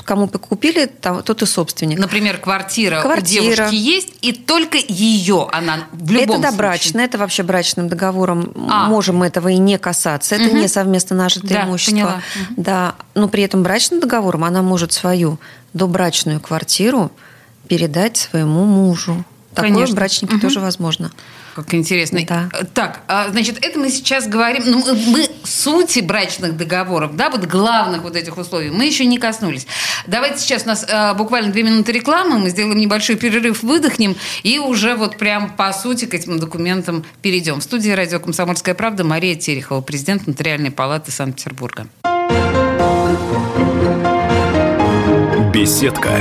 кому 0.03 0.27
купили, 0.29 0.87
тот 0.87 1.43
и 1.43 1.47
собственник. 1.47 1.99
Например, 1.99 2.39
квартира, 2.39 3.03
квартира. 3.03 3.43
у 3.43 3.45
девушки 3.45 3.75
есть, 3.75 4.15
и 4.23 4.33
только 4.33 4.79
ее 4.79 5.49
она 5.53 5.81
в 5.93 6.11
любом 6.11 6.41
Это 6.41 6.51
добрачно, 6.51 6.93
случае. 6.93 7.07
это 7.09 7.19
вообще 7.19 7.43
брачным 7.43 7.89
договором 7.89 8.55
а. 8.71 8.89
можем 8.89 9.23
этого 9.23 9.49
и 9.49 9.59
не 9.59 9.77
касаться. 9.77 10.35
Это 10.35 10.49
угу. 10.49 10.57
не 10.57 10.69
совместно 10.69 11.15
нажитое 11.15 11.59
да, 11.59 11.65
имущество. 11.65 11.93
Поняла. 11.93 12.15
Угу. 12.15 12.63
Да, 12.63 12.95
но 13.15 13.29
при 13.29 13.43
этом 13.43 13.63
брачным 13.63 14.01
договором 14.01 14.45
она 14.45 14.63
может 14.63 14.93
свою 14.93 15.39
добрачную 15.75 16.41
квартиру 16.41 17.11
передать 17.69 18.17
своему 18.17 18.65
мужу. 18.65 19.25
Такое 19.55 19.71
Конечно. 19.71 19.95
в 19.95 19.97
брачнике 19.97 20.35
угу. 20.35 20.43
тоже 20.43 20.61
возможно. 20.61 21.11
Как 21.57 21.73
интересно. 21.73 22.21
Да. 22.29 22.51
Так, 22.75 23.01
а, 23.09 23.31
значит, 23.31 23.57
это 23.65 23.79
мы 23.79 23.89
сейчас 23.89 24.29
говорим, 24.29 24.65
ну, 24.67 24.85
мы 25.07 25.27
сути 25.43 26.01
брачных 26.01 26.55
договоров, 26.55 27.17
да, 27.17 27.31
вот 27.31 27.47
главных 27.47 28.03
вот 28.03 28.15
этих 28.15 28.37
условий, 28.37 28.69
мы 28.69 28.85
еще 28.85 29.07
не 29.07 29.17
коснулись. 29.17 29.67
Давайте 30.07 30.41
сейчас 30.41 30.65
у 30.65 30.69
нас 30.69 30.85
а, 30.87 31.15
буквально 31.15 31.53
две 31.53 31.63
минуты 31.63 31.93
рекламы, 31.93 32.39
мы 32.39 32.51
сделаем 32.51 32.79
небольшой 32.79 33.17
перерыв, 33.17 33.63
выдохнем 33.63 34.17
и 34.43 34.59
уже 34.59 34.97
вот 34.97 35.17
прям 35.17 35.49
по 35.57 35.73
сути 35.73 36.05
к 36.05 36.13
этим 36.13 36.39
документам 36.39 37.07
перейдем. 37.23 37.61
В 37.61 37.63
студии 37.63 37.91
радио 37.91 38.21
«Комсомольская 38.21 38.75
правда» 38.75 39.05
Мария 39.05 39.35
Терехова, 39.35 39.81
президент 39.81 40.27
Нотариальной 40.27 40.71
палаты 40.71 41.11
Санкт-Петербурга. 41.11 41.87
Беседка. 45.55 46.21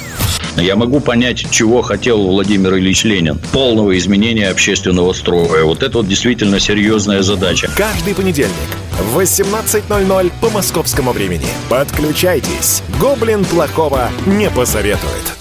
Я 0.61 0.75
могу 0.75 0.99
понять, 0.99 1.49
чего 1.49 1.81
хотел 1.81 2.21
Владимир 2.21 2.75
Ильич 2.77 3.03
Ленин. 3.03 3.39
Полного 3.51 3.97
изменения 3.97 4.47
общественного 4.47 5.11
строя. 5.13 5.63
Вот 5.63 5.81
это 5.81 5.97
вот 5.97 6.07
действительно 6.07 6.59
серьезная 6.59 7.23
задача. 7.23 7.67
Каждый 7.75 8.13
понедельник 8.13 8.51
в 8.99 9.17
18.00 9.17 10.31
по 10.39 10.49
московскому 10.51 11.13
времени. 11.13 11.47
Подключайтесь. 11.67 12.83
Гоблин 12.99 13.43
плохого 13.43 14.09
не 14.27 14.51
посоветует. 14.51 15.33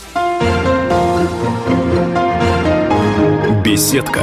Беседка. 3.62 4.23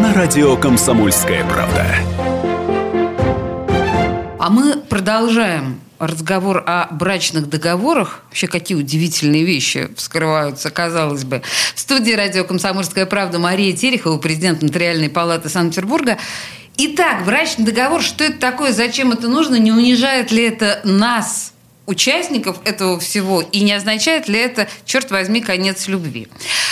На 0.00 0.14
радио 0.14 0.56
«Комсомольская 0.56 1.44
правда». 1.44 1.84
А 4.38 4.50
мы 4.50 4.76
продолжаем 4.76 5.80
разговор 5.98 6.62
о 6.66 6.88
брачных 6.90 7.48
договорах. 7.48 8.22
Вообще, 8.28 8.46
какие 8.46 8.76
удивительные 8.76 9.44
вещи 9.44 9.88
вскрываются, 9.96 10.70
казалось 10.70 11.24
бы. 11.24 11.42
В 11.74 11.80
студии 11.80 12.12
радио 12.12 12.44
«Комсомольская 12.44 13.06
правда» 13.06 13.38
Мария 13.38 13.74
Терехова, 13.76 14.18
президент 14.18 14.62
Нотариальной 14.62 15.10
палаты 15.10 15.48
Санкт-Петербурга. 15.48 16.18
Итак, 16.76 17.24
брачный 17.24 17.64
договор, 17.64 18.02
что 18.02 18.24
это 18.24 18.38
такое, 18.38 18.72
зачем 18.72 19.10
это 19.10 19.28
нужно, 19.28 19.56
не 19.56 19.72
унижает 19.72 20.30
ли 20.30 20.44
это 20.44 20.80
нас, 20.84 21.52
участников 21.88 22.58
этого 22.64 23.00
всего, 23.00 23.40
и 23.40 23.60
не 23.60 23.72
означает 23.72 24.28
ли 24.28 24.38
это, 24.38 24.68
черт 24.84 25.10
возьми, 25.10 25.40
конец 25.40 25.88
любви. 25.88 26.28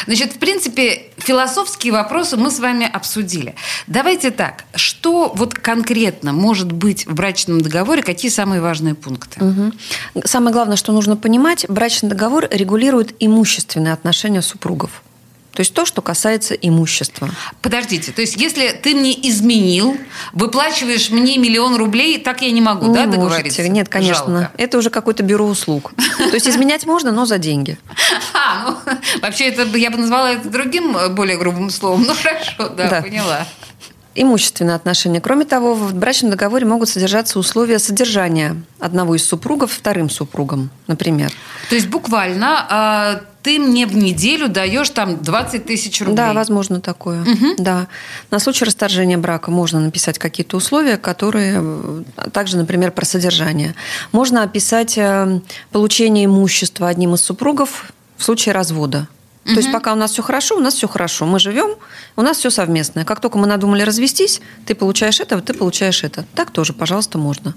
Значит, 0.06 0.35
в 0.35 0.38
принципе, 0.38 1.04
философские 1.16 1.94
вопросы 1.94 2.37
мы 2.37 2.50
с 2.50 2.58
вами 2.58 2.88
обсудили. 2.88 3.54
Давайте 3.87 4.30
так, 4.30 4.64
что 4.75 5.32
вот 5.35 5.54
конкретно 5.54 6.35
может 6.35 6.70
быть 6.70 7.06
в 7.06 7.14
брачном 7.14 7.62
договоре, 7.62 8.02
какие 8.02 8.30
самые 8.30 8.61
важные 8.61 8.94
пункты? 8.94 9.42
Угу. 9.42 9.73
Самое 10.26 10.52
главное, 10.52 10.76
что 10.76 10.92
нужно 10.92 11.16
понимать, 11.16 11.64
брачный 11.66 12.11
договор 12.11 12.46
регулирует 12.50 13.14
имущественные 13.18 13.94
отношения 13.94 14.42
супругов. 14.42 15.02
То 15.56 15.60
есть 15.60 15.72
то, 15.72 15.86
что 15.86 16.02
касается 16.02 16.52
имущества. 16.52 17.30
Подождите, 17.62 18.12
то 18.12 18.20
есть 18.20 18.36
если 18.36 18.68
ты 18.68 18.94
мне 18.94 19.14
изменил, 19.30 19.96
выплачиваешь 20.34 21.08
мне 21.08 21.38
миллион 21.38 21.76
рублей, 21.76 22.18
так 22.18 22.42
я 22.42 22.50
не 22.50 22.60
могу, 22.60 22.88
не 22.88 22.94
да, 22.94 23.06
можете. 23.06 23.16
договориться? 23.16 23.68
Нет, 23.68 23.88
конечно. 23.88 24.40
Жалко. 24.40 24.52
Это 24.58 24.76
уже 24.76 24.90
какое-то 24.90 25.22
бюро 25.22 25.46
услуг. 25.46 25.94
То 26.18 26.34
есть 26.34 26.46
изменять 26.46 26.84
можно, 26.84 27.10
но 27.10 27.25
за 27.25 27.38
деньги. 27.38 27.78
А, 28.34 28.70
ну, 28.70 28.76
вообще 29.22 29.46
это 29.46 29.62
я 29.78 29.90
бы 29.90 29.96
назвала 29.96 30.32
это 30.32 30.50
другим, 30.50 30.94
более 31.14 31.38
грубым 31.38 31.70
словом. 31.70 32.02
Ну 32.06 32.14
хорошо, 32.14 32.68
да, 32.68 32.90
Да. 32.90 33.02
поняла. 33.02 33.46
Имущественные 34.14 34.76
отношения. 34.76 35.20
Кроме 35.20 35.46
того, 35.46 35.75
в 35.75 35.94
брачном 35.94 36.30
договоре 36.30 36.66
могут 36.66 36.88
содержаться 36.90 37.38
условия 37.38 37.78
содержания 37.78 38.62
одного 38.78 39.14
из 39.14 39.25
супругов 39.26 39.72
вторым 39.72 40.10
супругом, 40.10 40.70
например. 40.86 41.32
То 41.70 41.75
есть 41.75 41.88
буквально 41.88 42.66
а, 42.68 43.20
ты 43.47 43.61
мне 43.61 43.87
в 43.87 43.95
неделю 43.95 44.49
даешь 44.49 44.91
там 44.91 45.23
20 45.23 45.67
тысяч 45.67 46.00
рублей. 46.00 46.17
Да, 46.17 46.33
возможно 46.33 46.81
такое. 46.81 47.25
Да. 47.59 47.87
На 48.33 48.41
случай 48.41 48.65
расторжения 48.65 49.17
брака 49.19 49.53
можно 49.53 49.79
написать 49.79 50.19
какие-то 50.19 50.57
условия, 50.57 50.97
которые 50.97 51.61
э, 51.62 52.03
также, 52.33 52.57
например, 52.57 52.91
про 52.91 53.05
содержание. 53.05 53.76
Можно 54.11 54.43
описать 54.43 54.99
э, 54.99 55.41
получение 55.71 56.25
имущества 56.25 56.88
одним 56.88 57.15
из 57.15 57.21
супругов 57.21 57.93
в 58.17 58.25
случае 58.25 58.53
развода. 58.53 59.07
То 59.45 59.53
есть 59.53 59.71
пока 59.71 59.93
у 59.93 59.97
нас 59.97 60.11
все 60.11 60.23
хорошо, 60.25 60.57
у 60.57 60.61
нас 60.61 60.75
все 60.75 60.88
хорошо. 60.88 61.25
Мы 61.25 61.38
живем, 61.38 61.76
у 62.17 62.23
нас 62.23 62.38
все 62.38 62.50
совместное. 62.50 63.05
Как 63.05 63.21
только 63.21 63.38
мы 63.38 63.47
надумали 63.47 63.83
развестись, 63.83 64.41
ты 64.67 64.75
получаешь 64.75 65.21
это, 65.21 65.41
ты 65.41 65.55
получаешь 65.55 66.03
это. 66.03 66.25
Так 66.35 66.50
тоже, 66.50 66.73
пожалуйста, 66.73 67.17
можно. 67.17 67.55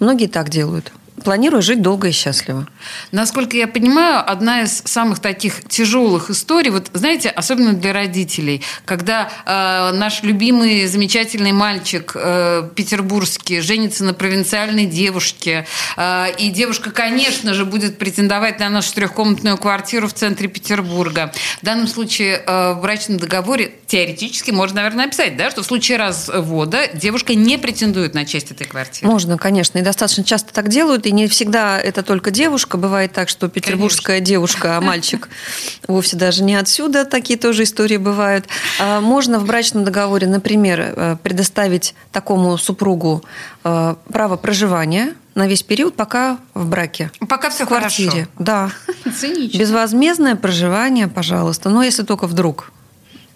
Многие 0.00 0.26
так 0.26 0.50
делают. 0.50 0.92
Планируя 1.22 1.62
жить 1.62 1.80
долго 1.80 2.08
и 2.08 2.12
счастливо. 2.12 2.66
Насколько 3.12 3.56
я 3.56 3.68
понимаю, 3.68 4.28
одна 4.28 4.62
из 4.62 4.82
самых 4.84 5.20
таких 5.20 5.66
тяжелых 5.68 6.28
историй, 6.30 6.70
вот 6.70 6.90
знаете, 6.92 7.28
особенно 7.28 7.72
для 7.72 7.92
родителей, 7.92 8.62
когда 8.84 9.30
э, 9.46 9.96
наш 9.96 10.24
любимый 10.24 10.86
замечательный 10.86 11.52
мальчик 11.52 12.12
э, 12.16 12.68
петербургский 12.74 13.60
женится 13.60 14.02
на 14.02 14.12
провинциальной 14.12 14.86
девушке, 14.86 15.66
э, 15.96 16.26
и 16.36 16.50
девушка, 16.50 16.90
конечно 16.90 17.54
же, 17.54 17.64
будет 17.64 17.96
претендовать 17.96 18.58
на 18.58 18.68
нашу 18.68 18.92
трехкомнатную 18.94 19.56
квартиру 19.56 20.08
в 20.08 20.12
центре 20.14 20.48
Петербурга. 20.48 21.32
В 21.62 21.64
данном 21.64 21.86
случае 21.86 22.42
э, 22.44 22.72
в 22.72 22.80
брачном 22.80 23.18
договоре 23.18 23.72
теоретически 23.86 24.50
можно, 24.50 24.76
наверное, 24.76 25.04
написать, 25.04 25.36
да, 25.36 25.48
что 25.50 25.62
в 25.62 25.66
случае 25.66 25.98
развода 25.98 26.88
девушка 26.92 27.36
не 27.36 27.56
претендует 27.56 28.14
на 28.14 28.24
часть 28.24 28.50
этой 28.50 28.66
квартиры. 28.66 29.08
Можно, 29.08 29.38
конечно, 29.38 29.78
и 29.78 29.82
достаточно 29.82 30.24
часто 30.24 30.52
так 30.52 30.68
делают, 30.68 31.03
и 31.06 31.12
не 31.12 31.28
всегда 31.28 31.78
это 31.80 32.02
только 32.02 32.30
девушка. 32.30 32.76
Бывает 32.76 33.12
так, 33.12 33.28
что 33.28 33.48
петербургская 33.48 34.20
девушка, 34.20 34.76
а 34.76 34.80
мальчик 34.80 35.28
вовсе 35.88 36.16
даже 36.16 36.42
не 36.42 36.54
отсюда. 36.54 37.04
Такие 37.04 37.38
тоже 37.38 37.64
истории 37.64 37.96
бывают. 37.96 38.46
А 38.80 39.00
Можно 39.00 39.38
в 39.38 39.46
брачном 39.46 39.84
договоре, 39.84 40.26
например, 40.26 40.80
э, 40.80 41.16
предоставить 41.22 41.94
такому 42.12 42.56
супругу 42.58 43.24
э, 43.64 43.94
право 44.12 44.36
проживания 44.36 45.14
на 45.34 45.46
весь 45.46 45.62
период, 45.62 45.94
пока 45.96 46.38
в 46.54 46.66
браке. 46.66 47.10
Пока 47.28 47.50
все 47.50 47.64
В 47.64 47.68
квартире. 47.68 48.28
Да. 48.38 48.70
хорошо. 48.86 49.18
Цинично. 49.20 49.58
Безвозмездное 49.58 50.36
проживание, 50.36 51.08
пожалуйста. 51.08 51.70
Но 51.70 51.82
если 51.82 52.02
только 52.02 52.26
вдруг 52.26 52.70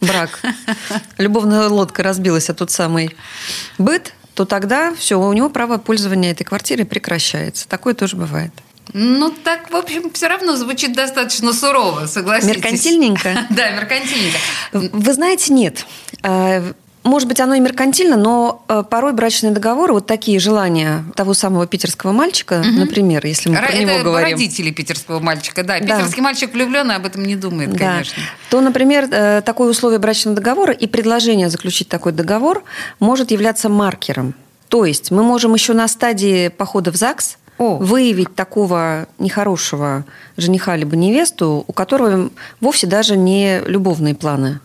брак, 0.00 0.40
любовная 1.18 1.68
лодка 1.68 2.02
разбилась, 2.02 2.50
а 2.50 2.54
тот 2.54 2.70
самый 2.70 3.16
быт, 3.78 4.14
то 4.38 4.44
тогда 4.44 4.94
все, 4.94 5.18
у 5.18 5.32
него 5.32 5.48
право 5.48 5.78
пользования 5.78 6.30
этой 6.30 6.44
квартирой 6.44 6.84
прекращается. 6.86 7.68
Такое 7.68 7.92
тоже 7.92 8.14
бывает. 8.14 8.52
Ну, 8.92 9.32
так, 9.32 9.68
в 9.72 9.74
общем, 9.74 10.12
все 10.12 10.28
равно 10.28 10.54
звучит 10.54 10.92
достаточно 10.92 11.52
сурово, 11.52 12.06
согласитесь. 12.06 12.54
Меркантильненько? 12.54 13.46
Да, 13.50 13.70
меркантильненько. 13.72 14.38
Вы 14.72 15.12
знаете, 15.12 15.52
нет. 15.52 15.84
Может 17.04 17.28
быть, 17.28 17.40
оно 17.40 17.54
и 17.54 17.60
меркантильно, 17.60 18.16
но 18.16 18.64
э, 18.68 18.82
порой 18.88 19.12
брачные 19.12 19.52
договоры, 19.52 19.94
вот 19.94 20.06
такие 20.06 20.38
желания 20.40 21.04
того 21.14 21.32
самого 21.32 21.66
питерского 21.66 22.12
мальчика, 22.12 22.62
например, 22.62 23.24
если 23.24 23.48
мы 23.48 23.56
Ра- 23.56 23.66
про 23.68 23.76
него 23.78 23.90
Это 23.92 24.04
говорим. 24.04 24.32
родители 24.32 24.70
питерского 24.72 25.20
мальчика, 25.20 25.62
да. 25.62 25.78
Да. 25.80 25.96
Питерский 25.98 26.20
мальчик 26.22 26.52
влюбленный 26.52 26.96
об 26.96 27.06
этом 27.06 27.24
не 27.24 27.36
думает, 27.36 27.72
Да. 27.72 27.78
конечно. 27.78 28.22
То, 28.50 28.60
например, 28.60 29.08
э, 29.10 29.42
такое 29.42 29.70
условие 29.70 29.98
брачного 30.00 30.36
договора 30.36 30.72
и 30.72 30.86
предложение 30.86 31.48
заключить 31.48 31.88
такой 31.88 32.12
договор 32.12 32.62
может 33.00 33.30
являться 33.30 33.68
маркером. 33.68 34.34
То 34.68 34.84
есть 34.84 35.10
мы 35.10 35.22
можем 35.22 35.54
еще 35.54 35.72
на 35.72 35.88
стадии 35.88 36.48
похода 36.48 36.92
в 36.92 36.96
ЗАГС 36.96 37.38
О. 37.58 37.76
выявить 37.76 38.34
такого 38.34 39.06
нехорошего 39.18 40.04
жениха 40.36 40.76
либо 40.76 40.94
невесту, 40.94 41.64
у 41.66 41.72
которого 41.72 42.28
вовсе 42.60 42.86
даже 42.86 43.16
не 43.16 43.60
любовные 43.66 44.14
планы, 44.14 44.60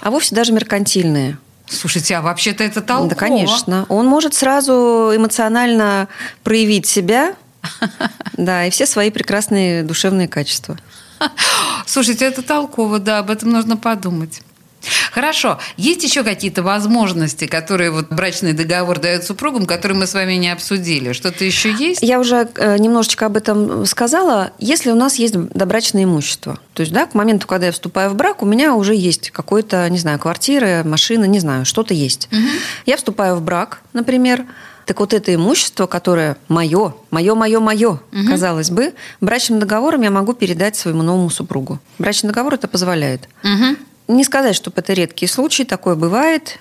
а 0.00 0.10
вовсе 0.10 0.34
даже 0.34 0.52
меркантильные. 0.52 1.36
Слушайте, 1.72 2.16
а 2.16 2.22
вообще-то 2.22 2.64
это 2.64 2.80
толково. 2.80 3.08
Да, 3.10 3.14
конечно. 3.16 3.86
Он 3.88 4.06
может 4.06 4.34
сразу 4.34 5.12
эмоционально 5.14 6.08
проявить 6.44 6.86
себя, 6.86 7.34
да, 8.36 8.66
и 8.66 8.70
все 8.70 8.86
свои 8.86 9.10
прекрасные 9.10 9.82
душевные 9.82 10.28
качества. 10.28 10.76
Слушайте, 11.86 12.24
это 12.24 12.42
толково, 12.42 12.98
да, 12.98 13.18
об 13.18 13.30
этом 13.30 13.50
нужно 13.50 13.76
подумать. 13.76 14.42
Хорошо. 15.10 15.58
Есть 15.76 16.02
еще 16.04 16.22
какие-то 16.22 16.62
возможности, 16.62 17.46
которые 17.46 17.90
вот 17.90 18.08
брачный 18.10 18.52
договор 18.52 18.98
дает 18.98 19.24
супругам, 19.24 19.66
которые 19.66 19.98
мы 19.98 20.06
с 20.06 20.14
вами 20.14 20.34
не 20.34 20.50
обсудили? 20.50 21.12
Что-то 21.12 21.44
еще 21.44 21.72
есть? 21.72 22.02
Я 22.02 22.18
уже 22.18 22.48
э, 22.56 22.78
немножечко 22.78 23.26
об 23.26 23.36
этом 23.36 23.86
сказала. 23.86 24.52
Если 24.58 24.90
у 24.90 24.96
нас 24.96 25.16
есть 25.16 25.38
добрачное 25.38 26.04
имущество, 26.04 26.58
то 26.74 26.80
есть, 26.80 26.92
да, 26.92 27.06
к 27.06 27.14
моменту, 27.14 27.46
когда 27.46 27.66
я 27.66 27.72
вступаю 27.72 28.10
в 28.10 28.14
брак, 28.14 28.42
у 28.42 28.46
меня 28.46 28.74
уже 28.74 28.94
есть 28.94 29.30
какой-то, 29.30 29.88
не 29.90 29.98
знаю, 29.98 30.18
квартира, 30.18 30.82
машина, 30.84 31.24
не 31.24 31.40
знаю, 31.40 31.64
что-то 31.64 31.94
есть. 31.94 32.28
Угу. 32.32 32.48
Я 32.86 32.96
вступаю 32.96 33.36
в 33.36 33.42
брак, 33.42 33.82
например, 33.92 34.46
так 34.86 35.00
вот 35.00 35.14
это 35.14 35.34
имущество, 35.34 35.86
которое 35.86 36.36
мое, 36.48 36.94
мое, 37.10 37.34
мое, 37.34 37.60
мое, 37.60 37.90
угу. 37.90 38.28
казалось 38.28 38.70
бы, 38.70 38.94
брачным 39.20 39.60
договором 39.60 40.02
я 40.02 40.10
могу 40.10 40.32
передать 40.32 40.76
своему 40.76 41.02
новому 41.02 41.30
супругу. 41.30 41.78
Брачный 41.98 42.28
договор 42.28 42.54
это 42.54 42.68
позволяет. 42.68 43.28
Угу. 43.44 43.76
Не 44.08 44.24
сказать, 44.24 44.56
чтобы 44.56 44.76
это 44.78 44.92
редкий 44.92 45.26
случай, 45.26 45.64
такое 45.64 45.94
бывает. 45.94 46.58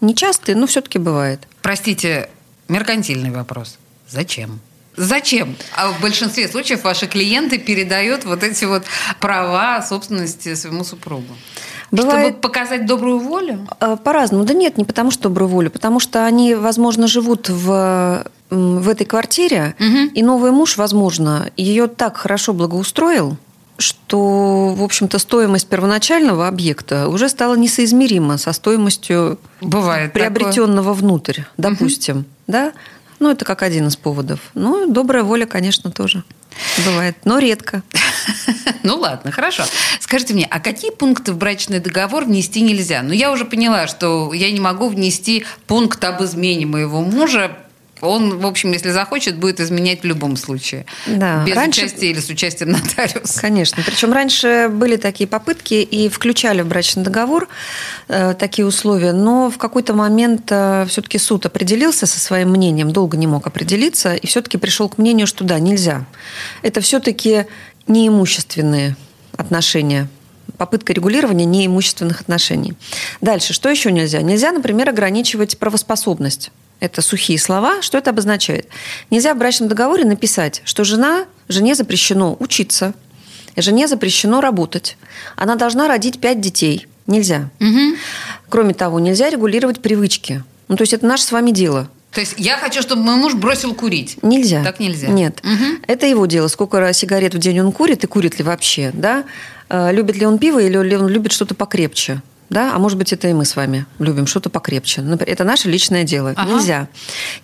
Нечастый, 0.00 0.54
но 0.54 0.66
все-таки 0.66 0.98
бывает. 0.98 1.40
Простите, 1.62 2.28
меркантильный 2.68 3.30
вопрос. 3.30 3.78
Зачем? 4.08 4.60
Зачем? 4.96 5.56
А 5.76 5.90
в 5.90 6.00
большинстве 6.00 6.46
случаев 6.48 6.84
ваши 6.84 7.06
клиенты 7.06 7.58
передают 7.58 8.24
вот 8.24 8.42
эти 8.42 8.64
вот 8.64 8.84
права 9.18 9.82
собственности 9.82 10.54
своему 10.54 10.84
супругу. 10.84 11.34
Бывает... 11.90 12.26
Чтобы 12.26 12.40
показать 12.40 12.86
добрую 12.86 13.18
волю? 13.18 13.66
А, 13.80 13.96
по-разному. 13.96 14.44
Да 14.44 14.54
нет, 14.54 14.78
не 14.78 14.84
потому 14.84 15.10
что 15.10 15.24
добрую 15.24 15.48
волю, 15.48 15.70
потому 15.70 16.00
что 16.00 16.26
они, 16.26 16.54
возможно, 16.54 17.06
живут 17.06 17.48
в, 17.48 18.24
в 18.50 18.88
этой 18.88 19.06
квартире, 19.06 19.74
угу. 19.78 20.10
и 20.14 20.22
новый 20.22 20.50
муж, 20.50 20.76
возможно, 20.76 21.50
ее 21.56 21.86
так 21.86 22.16
хорошо 22.16 22.52
благоустроил, 22.52 23.36
что, 23.78 24.74
в 24.76 24.82
общем-то, 24.82 25.18
стоимость 25.18 25.68
первоначального 25.68 26.48
объекта 26.48 27.08
уже 27.08 27.28
стала 27.28 27.54
несоизмерима 27.56 28.38
со 28.38 28.52
стоимостью 28.52 29.38
Бывает 29.60 30.12
приобретенного 30.12 30.94
такое. 30.94 31.00
внутрь, 31.00 31.40
допустим. 31.56 32.18
Угу. 32.18 32.24
Да? 32.46 32.72
Ну, 33.18 33.30
это 33.30 33.44
как 33.44 33.62
один 33.62 33.88
из 33.88 33.96
поводов. 33.96 34.40
Ну, 34.54 34.90
добрая 34.90 35.22
воля, 35.22 35.46
конечно, 35.46 35.90
тоже 35.90 36.24
бывает, 36.84 37.16
но 37.24 37.38
редко. 37.38 37.82
Ну 38.82 38.96
ладно, 38.96 39.32
хорошо. 39.32 39.64
Скажите 39.98 40.34
мне, 40.34 40.46
а 40.50 40.60
какие 40.60 40.90
пункты 40.90 41.32
в 41.32 41.38
брачный 41.38 41.80
договор 41.80 42.24
внести 42.26 42.60
нельзя? 42.60 43.00
Ну, 43.02 43.12
я 43.12 43.32
уже 43.32 43.46
поняла, 43.46 43.86
что 43.86 44.32
я 44.34 44.50
не 44.50 44.60
могу 44.60 44.88
внести 44.88 45.46
пункт 45.66 46.04
об 46.04 46.22
измене 46.22 46.66
моего 46.66 47.00
мужа 47.00 47.56
он, 48.04 48.38
в 48.38 48.46
общем, 48.46 48.72
если 48.72 48.90
захочет, 48.90 49.36
будет 49.36 49.60
изменять 49.60 50.02
в 50.02 50.04
любом 50.04 50.36
случае. 50.36 50.86
Да. 51.06 51.44
Без 51.44 51.56
раньше... 51.56 51.80
участия 51.80 52.10
или 52.10 52.20
с 52.20 52.28
участием 52.28 52.72
нотариуса. 52.72 53.40
Конечно. 53.40 53.82
Причем 53.84 54.12
раньше 54.12 54.68
были 54.70 54.96
такие 54.96 55.26
попытки 55.26 55.74
и 55.74 56.08
включали 56.08 56.62
в 56.62 56.66
брачный 56.66 57.02
договор 57.02 57.48
э, 58.08 58.34
такие 58.38 58.66
условия, 58.66 59.12
но 59.12 59.50
в 59.50 59.58
какой-то 59.58 59.94
момент 59.94 60.46
э, 60.50 60.86
все-таки 60.88 61.18
суд 61.18 61.46
определился 61.46 62.06
со 62.06 62.20
своим 62.20 62.50
мнением, 62.50 62.92
долго 62.92 63.16
не 63.16 63.26
мог 63.26 63.46
определиться, 63.46 64.14
и 64.14 64.26
все-таки 64.26 64.58
пришел 64.58 64.88
к 64.88 64.98
мнению, 64.98 65.26
что 65.26 65.44
да, 65.44 65.58
нельзя. 65.58 66.04
Это 66.62 66.80
все-таки 66.80 67.46
неимущественные 67.86 68.96
отношения 69.36 70.08
попытка 70.58 70.92
регулирования 70.92 71.44
неимущественных 71.44 72.20
отношений. 72.20 72.74
Дальше, 73.20 73.52
что 73.52 73.68
еще 73.68 73.90
нельзя? 73.92 74.22
Нельзя, 74.22 74.52
например, 74.52 74.88
ограничивать 74.88 75.58
правоспособность 75.58 76.50
это 76.80 77.02
сухие 77.02 77.38
слова. 77.38 77.82
Что 77.82 77.98
это 77.98 78.10
обозначает? 78.10 78.68
Нельзя 79.10 79.34
в 79.34 79.38
брачном 79.38 79.68
договоре 79.68 80.04
написать, 80.04 80.62
что 80.64 80.84
жена, 80.84 81.24
жене 81.48 81.74
запрещено 81.74 82.36
учиться, 82.38 82.94
жене 83.56 83.88
запрещено 83.88 84.40
работать. 84.40 84.96
Она 85.36 85.56
должна 85.56 85.88
родить 85.88 86.20
пять 86.20 86.40
детей. 86.40 86.86
Нельзя. 87.06 87.50
Угу. 87.60 87.96
Кроме 88.48 88.74
того, 88.74 88.98
нельзя 88.98 89.30
регулировать 89.30 89.80
привычки. 89.80 90.42
Ну, 90.68 90.76
то 90.76 90.82
есть 90.82 90.94
это 90.94 91.06
наше 91.06 91.24
с 91.24 91.32
вами 91.32 91.50
дело. 91.50 91.88
То 92.12 92.20
есть 92.20 92.34
я 92.38 92.56
хочу, 92.56 92.80
чтобы 92.80 93.02
мой 93.02 93.16
муж 93.16 93.34
бросил 93.34 93.74
курить. 93.74 94.18
Нельзя. 94.22 94.62
Так 94.62 94.78
нельзя. 94.78 95.08
Нет. 95.08 95.40
Угу. 95.42 95.82
Это 95.86 96.06
его 96.06 96.26
дело. 96.26 96.48
Сколько 96.48 96.92
сигарет 96.92 97.34
в 97.34 97.38
день 97.38 97.60
он 97.60 97.72
курит 97.72 98.04
и 98.04 98.06
курит 98.06 98.38
ли 98.38 98.44
вообще, 98.44 98.90
да? 98.94 99.24
Э, 99.74 99.92
любит 99.92 100.16
ли 100.16 100.24
он 100.24 100.38
пиво 100.38 100.60
или 100.60 100.76
он 100.76 101.08
любит 101.08 101.32
что-то 101.32 101.54
покрепче? 101.54 102.22
да, 102.50 102.72
а 102.74 102.78
может 102.78 102.98
быть, 102.98 103.12
это 103.12 103.26
и 103.26 103.32
мы 103.32 103.44
с 103.46 103.56
вами 103.56 103.84
любим 103.98 104.28
что-то 104.28 104.48
покрепче. 104.48 105.02
Это 105.26 105.42
наше 105.42 105.68
личное 105.68 106.04
дело. 106.04 106.34
Ага. 106.36 106.52
Нельзя. 106.52 106.88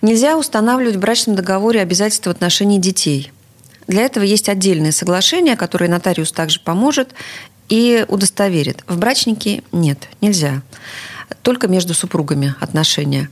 Нельзя 0.01 0.37
устанавливать 0.37 0.95
в 0.95 0.99
брачном 0.99 1.35
договоре 1.35 1.81
обязательства 1.81 2.29
в 2.29 2.33
отношении 2.35 2.77
детей. 2.77 3.31
Для 3.87 4.03
этого 4.03 4.23
есть 4.23 4.47
отдельные 4.47 4.93
соглашения, 4.93 5.57
которые 5.57 5.89
нотариус 5.89 6.31
также 6.31 6.61
поможет 6.61 7.09
и 7.67 8.05
удостоверит. 8.07 8.85
В 8.87 8.97
брачнике 8.97 9.63
нет, 9.73 10.07
нельзя. 10.21 10.61
Только 11.41 11.67
между 11.67 11.93
супругами 11.93 12.55
отношения. 12.61 13.29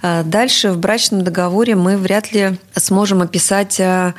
А 0.00 0.22
дальше 0.22 0.70
в 0.70 0.78
брачном 0.78 1.24
договоре 1.24 1.74
мы 1.74 1.98
вряд 1.98 2.32
ли 2.32 2.56
сможем 2.74 3.20
описать 3.20 3.78
а, 3.80 4.14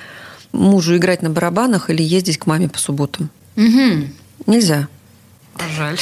мужу 0.52 0.98
играть 0.98 1.24
на 1.24 1.32
барабанах 1.32 1.90
или 1.90 2.04
ездить 2.04 2.38
к 2.38 2.46
маме 2.46 2.70
по 2.70 2.78
субботам. 2.78 3.32
Угу. 3.56 4.08
Нельзя. 4.46 4.88
Жаль. 5.76 6.00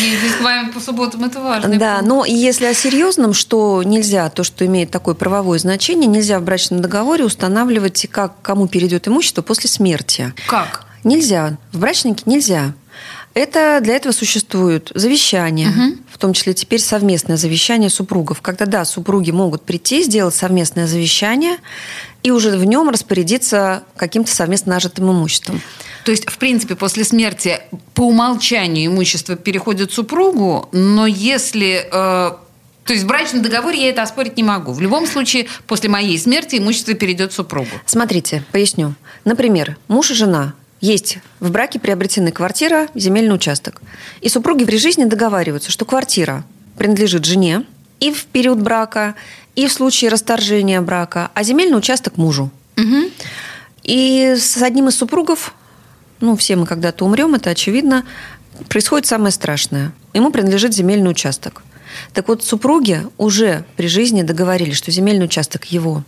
Ездить 0.00 0.36
с 0.38 0.40
вами 0.40 0.70
по 0.70 0.80
субботам– 0.80 1.24
это 1.24 1.40
важно. 1.40 1.78
Да, 1.78 1.96
пункт. 1.96 2.08
но 2.08 2.24
если 2.24 2.66
о 2.66 2.74
серьезном, 2.74 3.32
что 3.32 3.82
нельзя, 3.82 4.28
то, 4.30 4.44
что 4.44 4.66
имеет 4.66 4.90
такое 4.90 5.14
правовое 5.14 5.58
значение, 5.58 6.06
нельзя 6.06 6.38
в 6.38 6.42
брачном 6.42 6.82
договоре 6.82 7.24
устанавливать, 7.24 8.06
как 8.10 8.40
кому 8.42 8.66
перейдет 8.68 9.08
имущество 9.08 9.42
после 9.42 9.68
смерти. 9.70 10.32
Как? 10.46 10.86
Нельзя. 11.04 11.56
В 11.72 11.78
брачнике 11.78 12.22
нельзя. 12.26 12.74
Это 13.34 13.80
для 13.80 13.96
этого 13.96 14.12
существуют 14.12 14.92
завещания, 14.94 15.70
угу. 15.70 15.96
В 16.22 16.24
том 16.24 16.34
числе 16.34 16.54
теперь 16.54 16.78
совместное 16.78 17.36
завещание 17.36 17.90
супругов. 17.90 18.42
Когда, 18.42 18.64
да, 18.64 18.84
супруги 18.84 19.32
могут 19.32 19.62
прийти, 19.62 20.04
сделать 20.04 20.36
совместное 20.36 20.86
завещание 20.86 21.56
и 22.22 22.30
уже 22.30 22.56
в 22.56 22.64
нем 22.64 22.90
распорядиться 22.90 23.82
каким-то 23.96 24.32
совместно 24.32 24.74
нажитым 24.74 25.10
имуществом. 25.10 25.60
То 26.04 26.12
есть, 26.12 26.30
в 26.30 26.38
принципе, 26.38 26.76
после 26.76 27.02
смерти 27.02 27.58
по 27.94 28.02
умолчанию 28.02 28.86
имущество 28.86 29.34
переходит 29.34 29.90
супругу, 29.90 30.68
но 30.70 31.08
если... 31.08 31.88
Э, 31.90 32.36
то 32.84 32.92
есть 32.92 33.02
в 33.02 33.08
брачном 33.08 33.42
договоре 33.42 33.82
я 33.82 33.88
это 33.88 34.02
оспорить 34.02 34.36
не 34.36 34.44
могу. 34.44 34.70
В 34.70 34.80
любом 34.80 35.08
случае, 35.08 35.48
после 35.66 35.90
моей 35.90 36.16
смерти 36.20 36.54
имущество 36.54 36.94
перейдет 36.94 37.32
супругу. 37.32 37.70
Смотрите, 37.84 38.44
поясню. 38.52 38.94
Например, 39.24 39.76
муж 39.88 40.12
и 40.12 40.14
жена 40.14 40.54
есть 40.82 41.18
в 41.40 41.50
браке 41.50 41.78
приобретены 41.78 42.32
квартира, 42.32 42.88
земельный 42.94 43.34
участок. 43.34 43.80
И 44.20 44.28
супруги 44.28 44.64
при 44.66 44.76
жизни 44.76 45.04
договариваются, 45.04 45.70
что 45.70 45.86
квартира 45.86 46.44
принадлежит 46.76 47.24
жене 47.24 47.64
и 48.00 48.12
в 48.12 48.26
период 48.26 48.60
брака, 48.60 49.14
и 49.54 49.66
в 49.66 49.72
случае 49.72 50.10
расторжения 50.10 50.82
брака, 50.82 51.30
а 51.32 51.42
земельный 51.44 51.78
участок 51.78 52.18
мужу. 52.18 52.50
Угу. 52.76 53.10
И 53.84 54.34
с 54.38 54.60
одним 54.60 54.88
из 54.88 54.96
супругов 54.96 55.54
ну, 56.22 56.36
все 56.36 56.56
мы 56.56 56.66
когда-то 56.66 57.04
умрем, 57.04 57.34
это 57.34 57.50
очевидно, 57.50 58.04
происходит 58.68 59.06
самое 59.06 59.32
страшное. 59.32 59.92
Ему 60.14 60.30
принадлежит 60.30 60.72
земельный 60.72 61.10
участок. 61.10 61.62
Так 62.14 62.28
вот, 62.28 62.44
супруги 62.44 63.02
уже 63.18 63.64
при 63.76 63.88
жизни 63.88 64.22
договорились, 64.22 64.76
что 64.76 64.90
земельный 64.90 65.26
участок 65.26 65.66
его. 65.66 66.04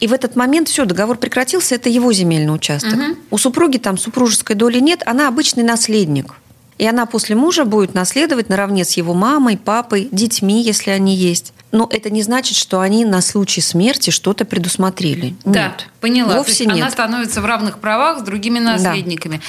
И 0.00 0.06
в 0.06 0.12
этот 0.12 0.36
момент 0.36 0.68
все, 0.68 0.84
договор 0.84 1.16
прекратился, 1.16 1.74
это 1.74 1.88
его 1.88 2.12
земельный 2.12 2.54
участок. 2.54 2.94
Угу. 2.94 3.16
У 3.30 3.38
супруги 3.38 3.78
там 3.78 3.98
супружеской 3.98 4.56
доли 4.56 4.78
нет, 4.78 5.02
она 5.06 5.28
обычный 5.28 5.62
наследник. 5.62 6.34
И 6.78 6.86
она 6.86 7.06
после 7.06 7.36
мужа 7.36 7.64
будет 7.64 7.94
наследовать 7.94 8.48
наравне 8.48 8.84
с 8.84 8.92
его 8.92 9.14
мамой, 9.14 9.56
папой, 9.56 10.08
детьми, 10.10 10.62
если 10.62 10.90
они 10.90 11.14
есть. 11.14 11.52
Но 11.70 11.88
это 11.90 12.10
не 12.10 12.22
значит, 12.22 12.56
что 12.56 12.80
они 12.80 13.04
на 13.04 13.20
случай 13.20 13.60
смерти 13.60 14.10
что-то 14.10 14.44
предусмотрели. 14.44 15.36
Да, 15.44 15.68
нет. 15.68 15.88
поняла. 16.00 16.36
Вовсе 16.36 16.66
нет. 16.66 16.76
Она 16.76 16.90
становится 16.90 17.40
в 17.40 17.46
равных 17.46 17.78
правах 17.78 18.20
с 18.20 18.22
другими 18.22 18.58
наследниками. 18.58 19.40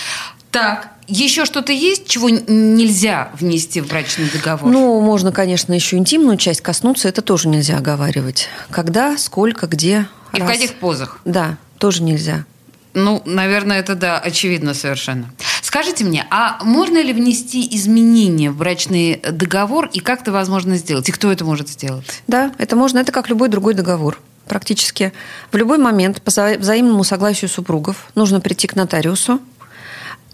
Да. 0.51 0.59
Так, 0.59 0.92
еще 1.07 1.45
что-то 1.45 1.71
есть, 1.71 2.07
чего 2.07 2.29
нельзя 2.29 3.31
внести 3.39 3.81
в 3.81 3.87
брачный 3.87 4.29
договор? 4.29 4.71
Ну, 4.71 5.01
можно, 5.01 5.31
конечно, 5.31 5.73
еще 5.73 5.97
интимную 5.97 6.37
часть 6.37 6.61
коснуться, 6.61 7.09
это 7.09 7.21
тоже 7.21 7.47
нельзя 7.47 7.77
оговаривать. 7.77 8.47
Когда, 8.69 9.17
сколько, 9.17 9.67
где. 9.67 10.07
И 10.33 10.39
раз. 10.39 10.49
в 10.49 10.51
каких 10.51 10.73
позах? 10.75 11.19
Да, 11.25 11.57
тоже 11.77 12.03
нельзя. 12.03 12.45
Ну, 12.93 13.21
наверное, 13.25 13.79
это 13.79 13.95
да, 13.95 14.19
очевидно 14.19 14.73
совершенно. 14.73 15.31
Скажите 15.61 16.03
мне, 16.03 16.27
а 16.29 16.63
можно 16.63 17.01
ли 17.01 17.11
внести 17.11 17.67
изменения 17.75 18.51
в 18.51 18.57
брачный 18.57 19.19
договор 19.31 19.89
и 19.91 19.99
как 19.99 20.21
это 20.21 20.31
возможно 20.31 20.77
сделать? 20.77 21.09
И 21.09 21.11
кто 21.11 21.31
это 21.31 21.43
может 21.43 21.69
сделать? 21.69 22.21
Да, 22.27 22.51
это 22.59 22.75
можно. 22.75 22.99
Это 22.99 23.11
как 23.11 23.29
любой 23.29 23.49
другой 23.49 23.73
договор. 23.73 24.19
Практически 24.47 25.13
в 25.51 25.57
любой 25.57 25.77
момент 25.77 26.21
по 26.21 26.29
взаимному 26.29 27.03
согласию 27.03 27.49
супругов 27.49 28.11
нужно 28.13 28.41
прийти 28.41 28.67
к 28.67 28.75
нотариусу 28.75 29.39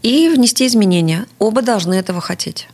и 0.02 0.30
внести 0.30 0.66
изменения. 0.68 1.26
Оба 1.40 1.62
должны 1.62 1.94
этого 1.94 2.22
хотеть. 2.22 2.68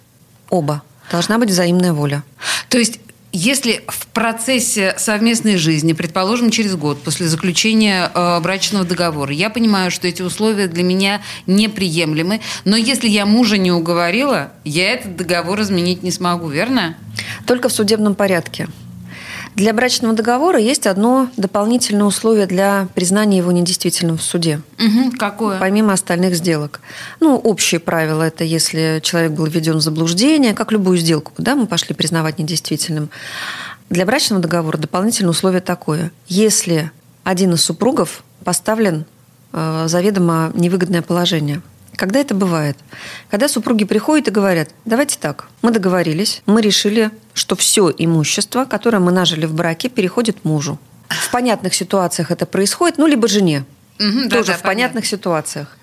Оба. 0.50 0.84
Должна 1.12 1.38
быть 1.38 1.50
взаимная 1.50 1.94
воля. 1.94 2.24
То 2.70 2.78
есть 2.78 3.00
если 3.38 3.84
в 3.88 4.08
процессе 4.08 4.96
совместной 4.98 5.58
жизни, 5.58 5.92
предположим, 5.92 6.52
через 6.52 6.78
год 6.78 7.04
после 7.04 7.28
заключения 7.28 8.10
э, 8.14 8.40
брачного 8.40 8.86
договора, 8.86 9.34
я 9.34 9.50
понимаю, 9.50 9.92
что 9.92 10.08
эти 10.08 10.22
условия 10.22 10.68
для 10.68 10.84
меня 10.84 11.22
неприемлемы, 11.46 12.40
но 12.64 12.78
если 12.78 13.10
я 13.10 13.26
мужа 13.26 13.58
не 13.58 13.74
уговорила, 13.74 14.54
я 14.64 14.94
этот 14.94 15.18
договор 15.18 15.60
изменить 15.60 16.02
не 16.02 16.12
смогу, 16.12 16.48
верно? 16.48 16.96
Только 17.46 17.68
в 17.68 17.74
судебном 17.74 18.16
порядке. 18.16 18.70
Для 19.56 19.74
брачного 19.74 20.14
договора 20.14 20.60
есть 20.60 20.86
одно 20.86 21.30
дополнительное 21.38 22.06
условие 22.06 22.46
для 22.46 22.90
признания 22.94 23.38
его 23.38 23.54
недействительным 23.54 24.18
в 24.18 24.22
суде. 24.22 24.62
Угу, 24.78 25.18
какое? 25.18 25.60
Помимо 25.60 25.94
остальных 25.94 26.36
сделок. 26.36 26.82
Ну, 27.22 27.38
общие 27.38 27.80
правила– 27.80 28.24
это 28.24 28.44
если 28.44 29.00
человек 29.02 29.32
был 29.32 29.46
введен 29.46 29.78
в 29.78 29.82
заблуждение, 29.82 30.54
как 30.54 30.74
любую 30.74 30.98
сделку, 30.98 31.32
да, 31.38 31.56
мы 31.56 31.68
пошли 31.68 31.96
признавать 31.96 32.38
недействительным. 32.38 33.10
Для 33.90 34.06
брачного 34.06 34.42
договора 34.42 34.78
дополнительное 34.78 35.32
условие 35.32 35.62
такое. 35.62 36.12
Если 36.28 36.92
один 37.24 37.54
из 37.54 37.62
супругов 37.62 38.24
поставлен 38.44 39.06
э, 39.54 39.86
заведомо 39.88 40.52
невыгодное 40.54 41.02
положение– 41.02 41.62
когда 41.96 42.20
это 42.20 42.34
бывает? 42.36 42.78
Когда 43.30 43.48
супруги 43.48 43.86
приходят 43.86 44.28
и 44.28 44.32
говорят, 44.32 44.70
давайте 44.86 45.18
так, 45.20 45.48
мы 45.62 45.72
договорились, 45.72 46.42
мы 46.46 46.62
решили, 46.62 47.12
что 47.34 47.56
все 47.56 47.94
имущество, 47.98 48.66
которое 48.66 49.00
мы 49.00 49.12
нажили 49.12 49.46
в 49.46 49.54
браке, 49.54 49.90
переходит 49.90 50.46
мужу. 50.46 50.80
В 51.10 51.32
понятных 51.32 51.74
ситуациях 51.76 52.32
это 52.32 52.46
происходит, 52.46 52.98
ну, 52.98 53.08
либо 53.08 53.28
жене. 53.28 53.66
Угу, 54.00 54.30
Тоже 54.30 54.52
да, 54.52 54.58
в 54.58 54.62
понятных 54.62 55.06
ситуациях. 55.06 55.78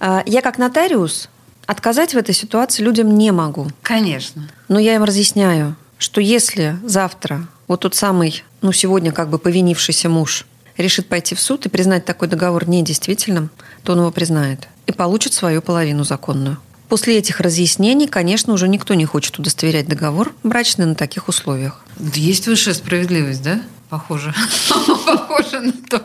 А, 0.00 0.22
я 0.26 0.40
как 0.42 0.58
нотариус 0.58 1.28
отказать 1.66 2.14
в 2.14 2.16
этой 2.16 2.34
ситуации 2.34 2.82
людям 2.82 3.16
не 3.16 3.30
могу. 3.30 3.68
Конечно. 3.82 4.50
Но 4.68 4.78
я 4.78 4.94
им 4.94 5.04
разъясняю, 5.04 5.76
что 5.98 6.20
если 6.20 6.76
завтра 6.84 7.46
вот 7.68 7.80
тот 7.80 7.94
самый, 7.94 8.42
ну, 8.60 8.72
сегодня 8.72 9.12
как 9.12 9.28
бы 9.28 9.38
повинившийся 9.38 10.08
муж 10.08 10.46
решит 10.76 11.08
пойти 11.08 11.34
в 11.34 11.40
суд 11.40 11.66
и 11.66 11.68
признать 11.68 12.04
такой 12.04 12.28
договор 12.28 12.68
недействительным, 12.68 13.50
то 13.82 13.92
он 13.92 14.00
его 14.00 14.10
признает 14.10 14.68
и 14.86 14.92
получит 14.92 15.32
свою 15.32 15.62
половину 15.62 16.04
законную. 16.04 16.58
После 16.88 17.18
этих 17.18 17.40
разъяснений, 17.40 18.06
конечно, 18.06 18.52
уже 18.52 18.68
никто 18.68 18.94
не 18.94 19.04
хочет 19.04 19.38
удостоверять 19.38 19.88
договор 19.88 20.32
брачный 20.42 20.86
на 20.86 20.94
таких 20.94 21.28
условиях. 21.28 21.80
Есть 22.14 22.46
высшая 22.46 22.74
справедливость, 22.74 23.42
да? 23.42 23.62
Похоже. 23.88 24.34
Похоже 25.06 25.60
на 25.60 25.72
то. 25.72 26.02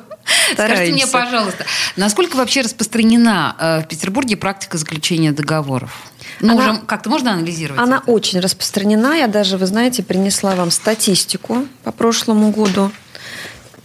Скажите 0.54 0.94
мне, 0.94 1.08
пожалуйста, 1.08 1.66
насколько 1.96 2.36
вообще 2.36 2.62
распространена 2.62 3.56
э, 3.60 3.82
в 3.82 3.88
Петербурге 3.88 4.38
практика 4.38 4.78
заключения 4.78 5.32
договоров? 5.32 5.92
Ну, 6.40 6.54
она, 6.54 6.72
уже 6.72 6.82
как-то 6.82 7.10
можно 7.10 7.34
анализировать? 7.34 7.82
Она 7.82 7.98
это? 7.98 8.12
очень 8.12 8.40
распространена. 8.40 9.16
Я 9.16 9.28
даже, 9.28 9.58
вы 9.58 9.66
знаете, 9.66 10.04
принесла 10.04 10.56
вам 10.56 10.72
статистику 10.72 11.66
по 11.84 11.92
прошлому 11.92 12.52
году 12.52 12.92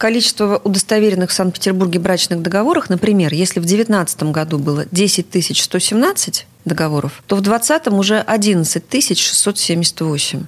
количество 0.04 0.60
удостоверенных 0.62 1.30
в 1.30 1.32
Санкт-Петербурге 1.32 1.98
брачных 1.98 2.42
договорах, 2.42 2.90
например, 2.90 3.32
если 3.32 3.58
в 3.58 3.64
2019 3.64 4.24
году 4.24 4.58
было 4.58 4.84
10 4.90 5.62
117 5.62 6.46
договоров, 6.66 7.22
то 7.26 7.36
в 7.36 7.40
2020 7.40 7.88
уже 7.88 8.20
11 8.20 9.18
678 9.18 10.44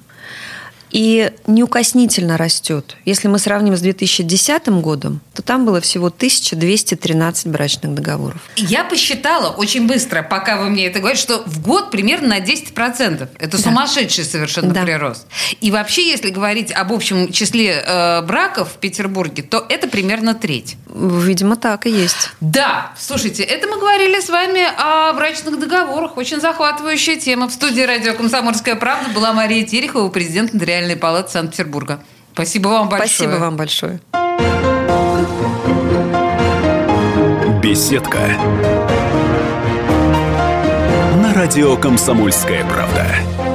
и 0.96 1.30
неукоснительно 1.46 2.38
растет. 2.38 2.96
Если 3.04 3.28
мы 3.28 3.38
сравним 3.38 3.76
с 3.76 3.82
2010 3.82 4.68
годом, 4.80 5.20
то 5.34 5.42
там 5.42 5.66
было 5.66 5.82
всего 5.82 6.06
1213 6.06 7.48
брачных 7.48 7.92
договоров. 7.92 8.40
Я 8.56 8.82
посчитала 8.82 9.50
очень 9.50 9.86
быстро, 9.86 10.22
пока 10.22 10.56
вы 10.56 10.70
мне 10.70 10.86
это 10.86 11.00
говорите, 11.00 11.20
что 11.20 11.42
в 11.44 11.60
год 11.60 11.90
примерно 11.90 12.28
на 12.28 12.38
10%. 12.40 13.28
Это 13.38 13.56
да. 13.58 13.62
сумасшедший 13.62 14.24
совершенно 14.24 14.72
да. 14.72 14.84
прирост. 14.84 15.26
И 15.60 15.70
вообще, 15.70 16.08
если 16.08 16.30
говорить 16.30 16.72
об 16.72 16.90
общем 16.90 17.30
числе 17.30 17.84
э, 17.86 18.22
браков 18.22 18.70
в 18.72 18.76
Петербурге, 18.78 19.42
то 19.42 19.66
это 19.68 19.88
примерно 19.88 20.34
треть. 20.34 20.76
Видимо, 20.88 21.56
так 21.56 21.84
и 21.84 21.90
есть. 21.90 22.30
Да. 22.40 22.92
Слушайте, 22.98 23.42
это 23.42 23.68
мы 23.68 23.78
говорили 23.78 24.18
с 24.18 24.30
вами 24.30 24.62
о 24.78 25.12
брачных 25.12 25.60
договорах. 25.60 26.16
Очень 26.16 26.40
захватывающая 26.40 27.16
тема. 27.16 27.48
В 27.48 27.52
студии 27.52 27.82
радио 27.82 28.14
«Комсомольская 28.14 28.76
правда» 28.76 29.10
была 29.10 29.34
Мария 29.34 29.62
Терехова, 29.66 30.08
президент 30.08 30.54
Нотариальной 30.54 30.85
Нотариальной 30.86 30.96
палаты 30.96 31.32
Санкт-Петербурга. 31.32 32.00
Спасибо 32.32 32.68
вам 32.68 32.88
большое. 32.88 33.08
Спасибо 33.08 33.40
вам 33.40 33.56
большое. 33.56 34.00
Беседка. 37.60 38.18
На 41.16 41.34
радио 41.34 41.76
«Комсомольская 41.76 42.64
правда». 42.64 43.45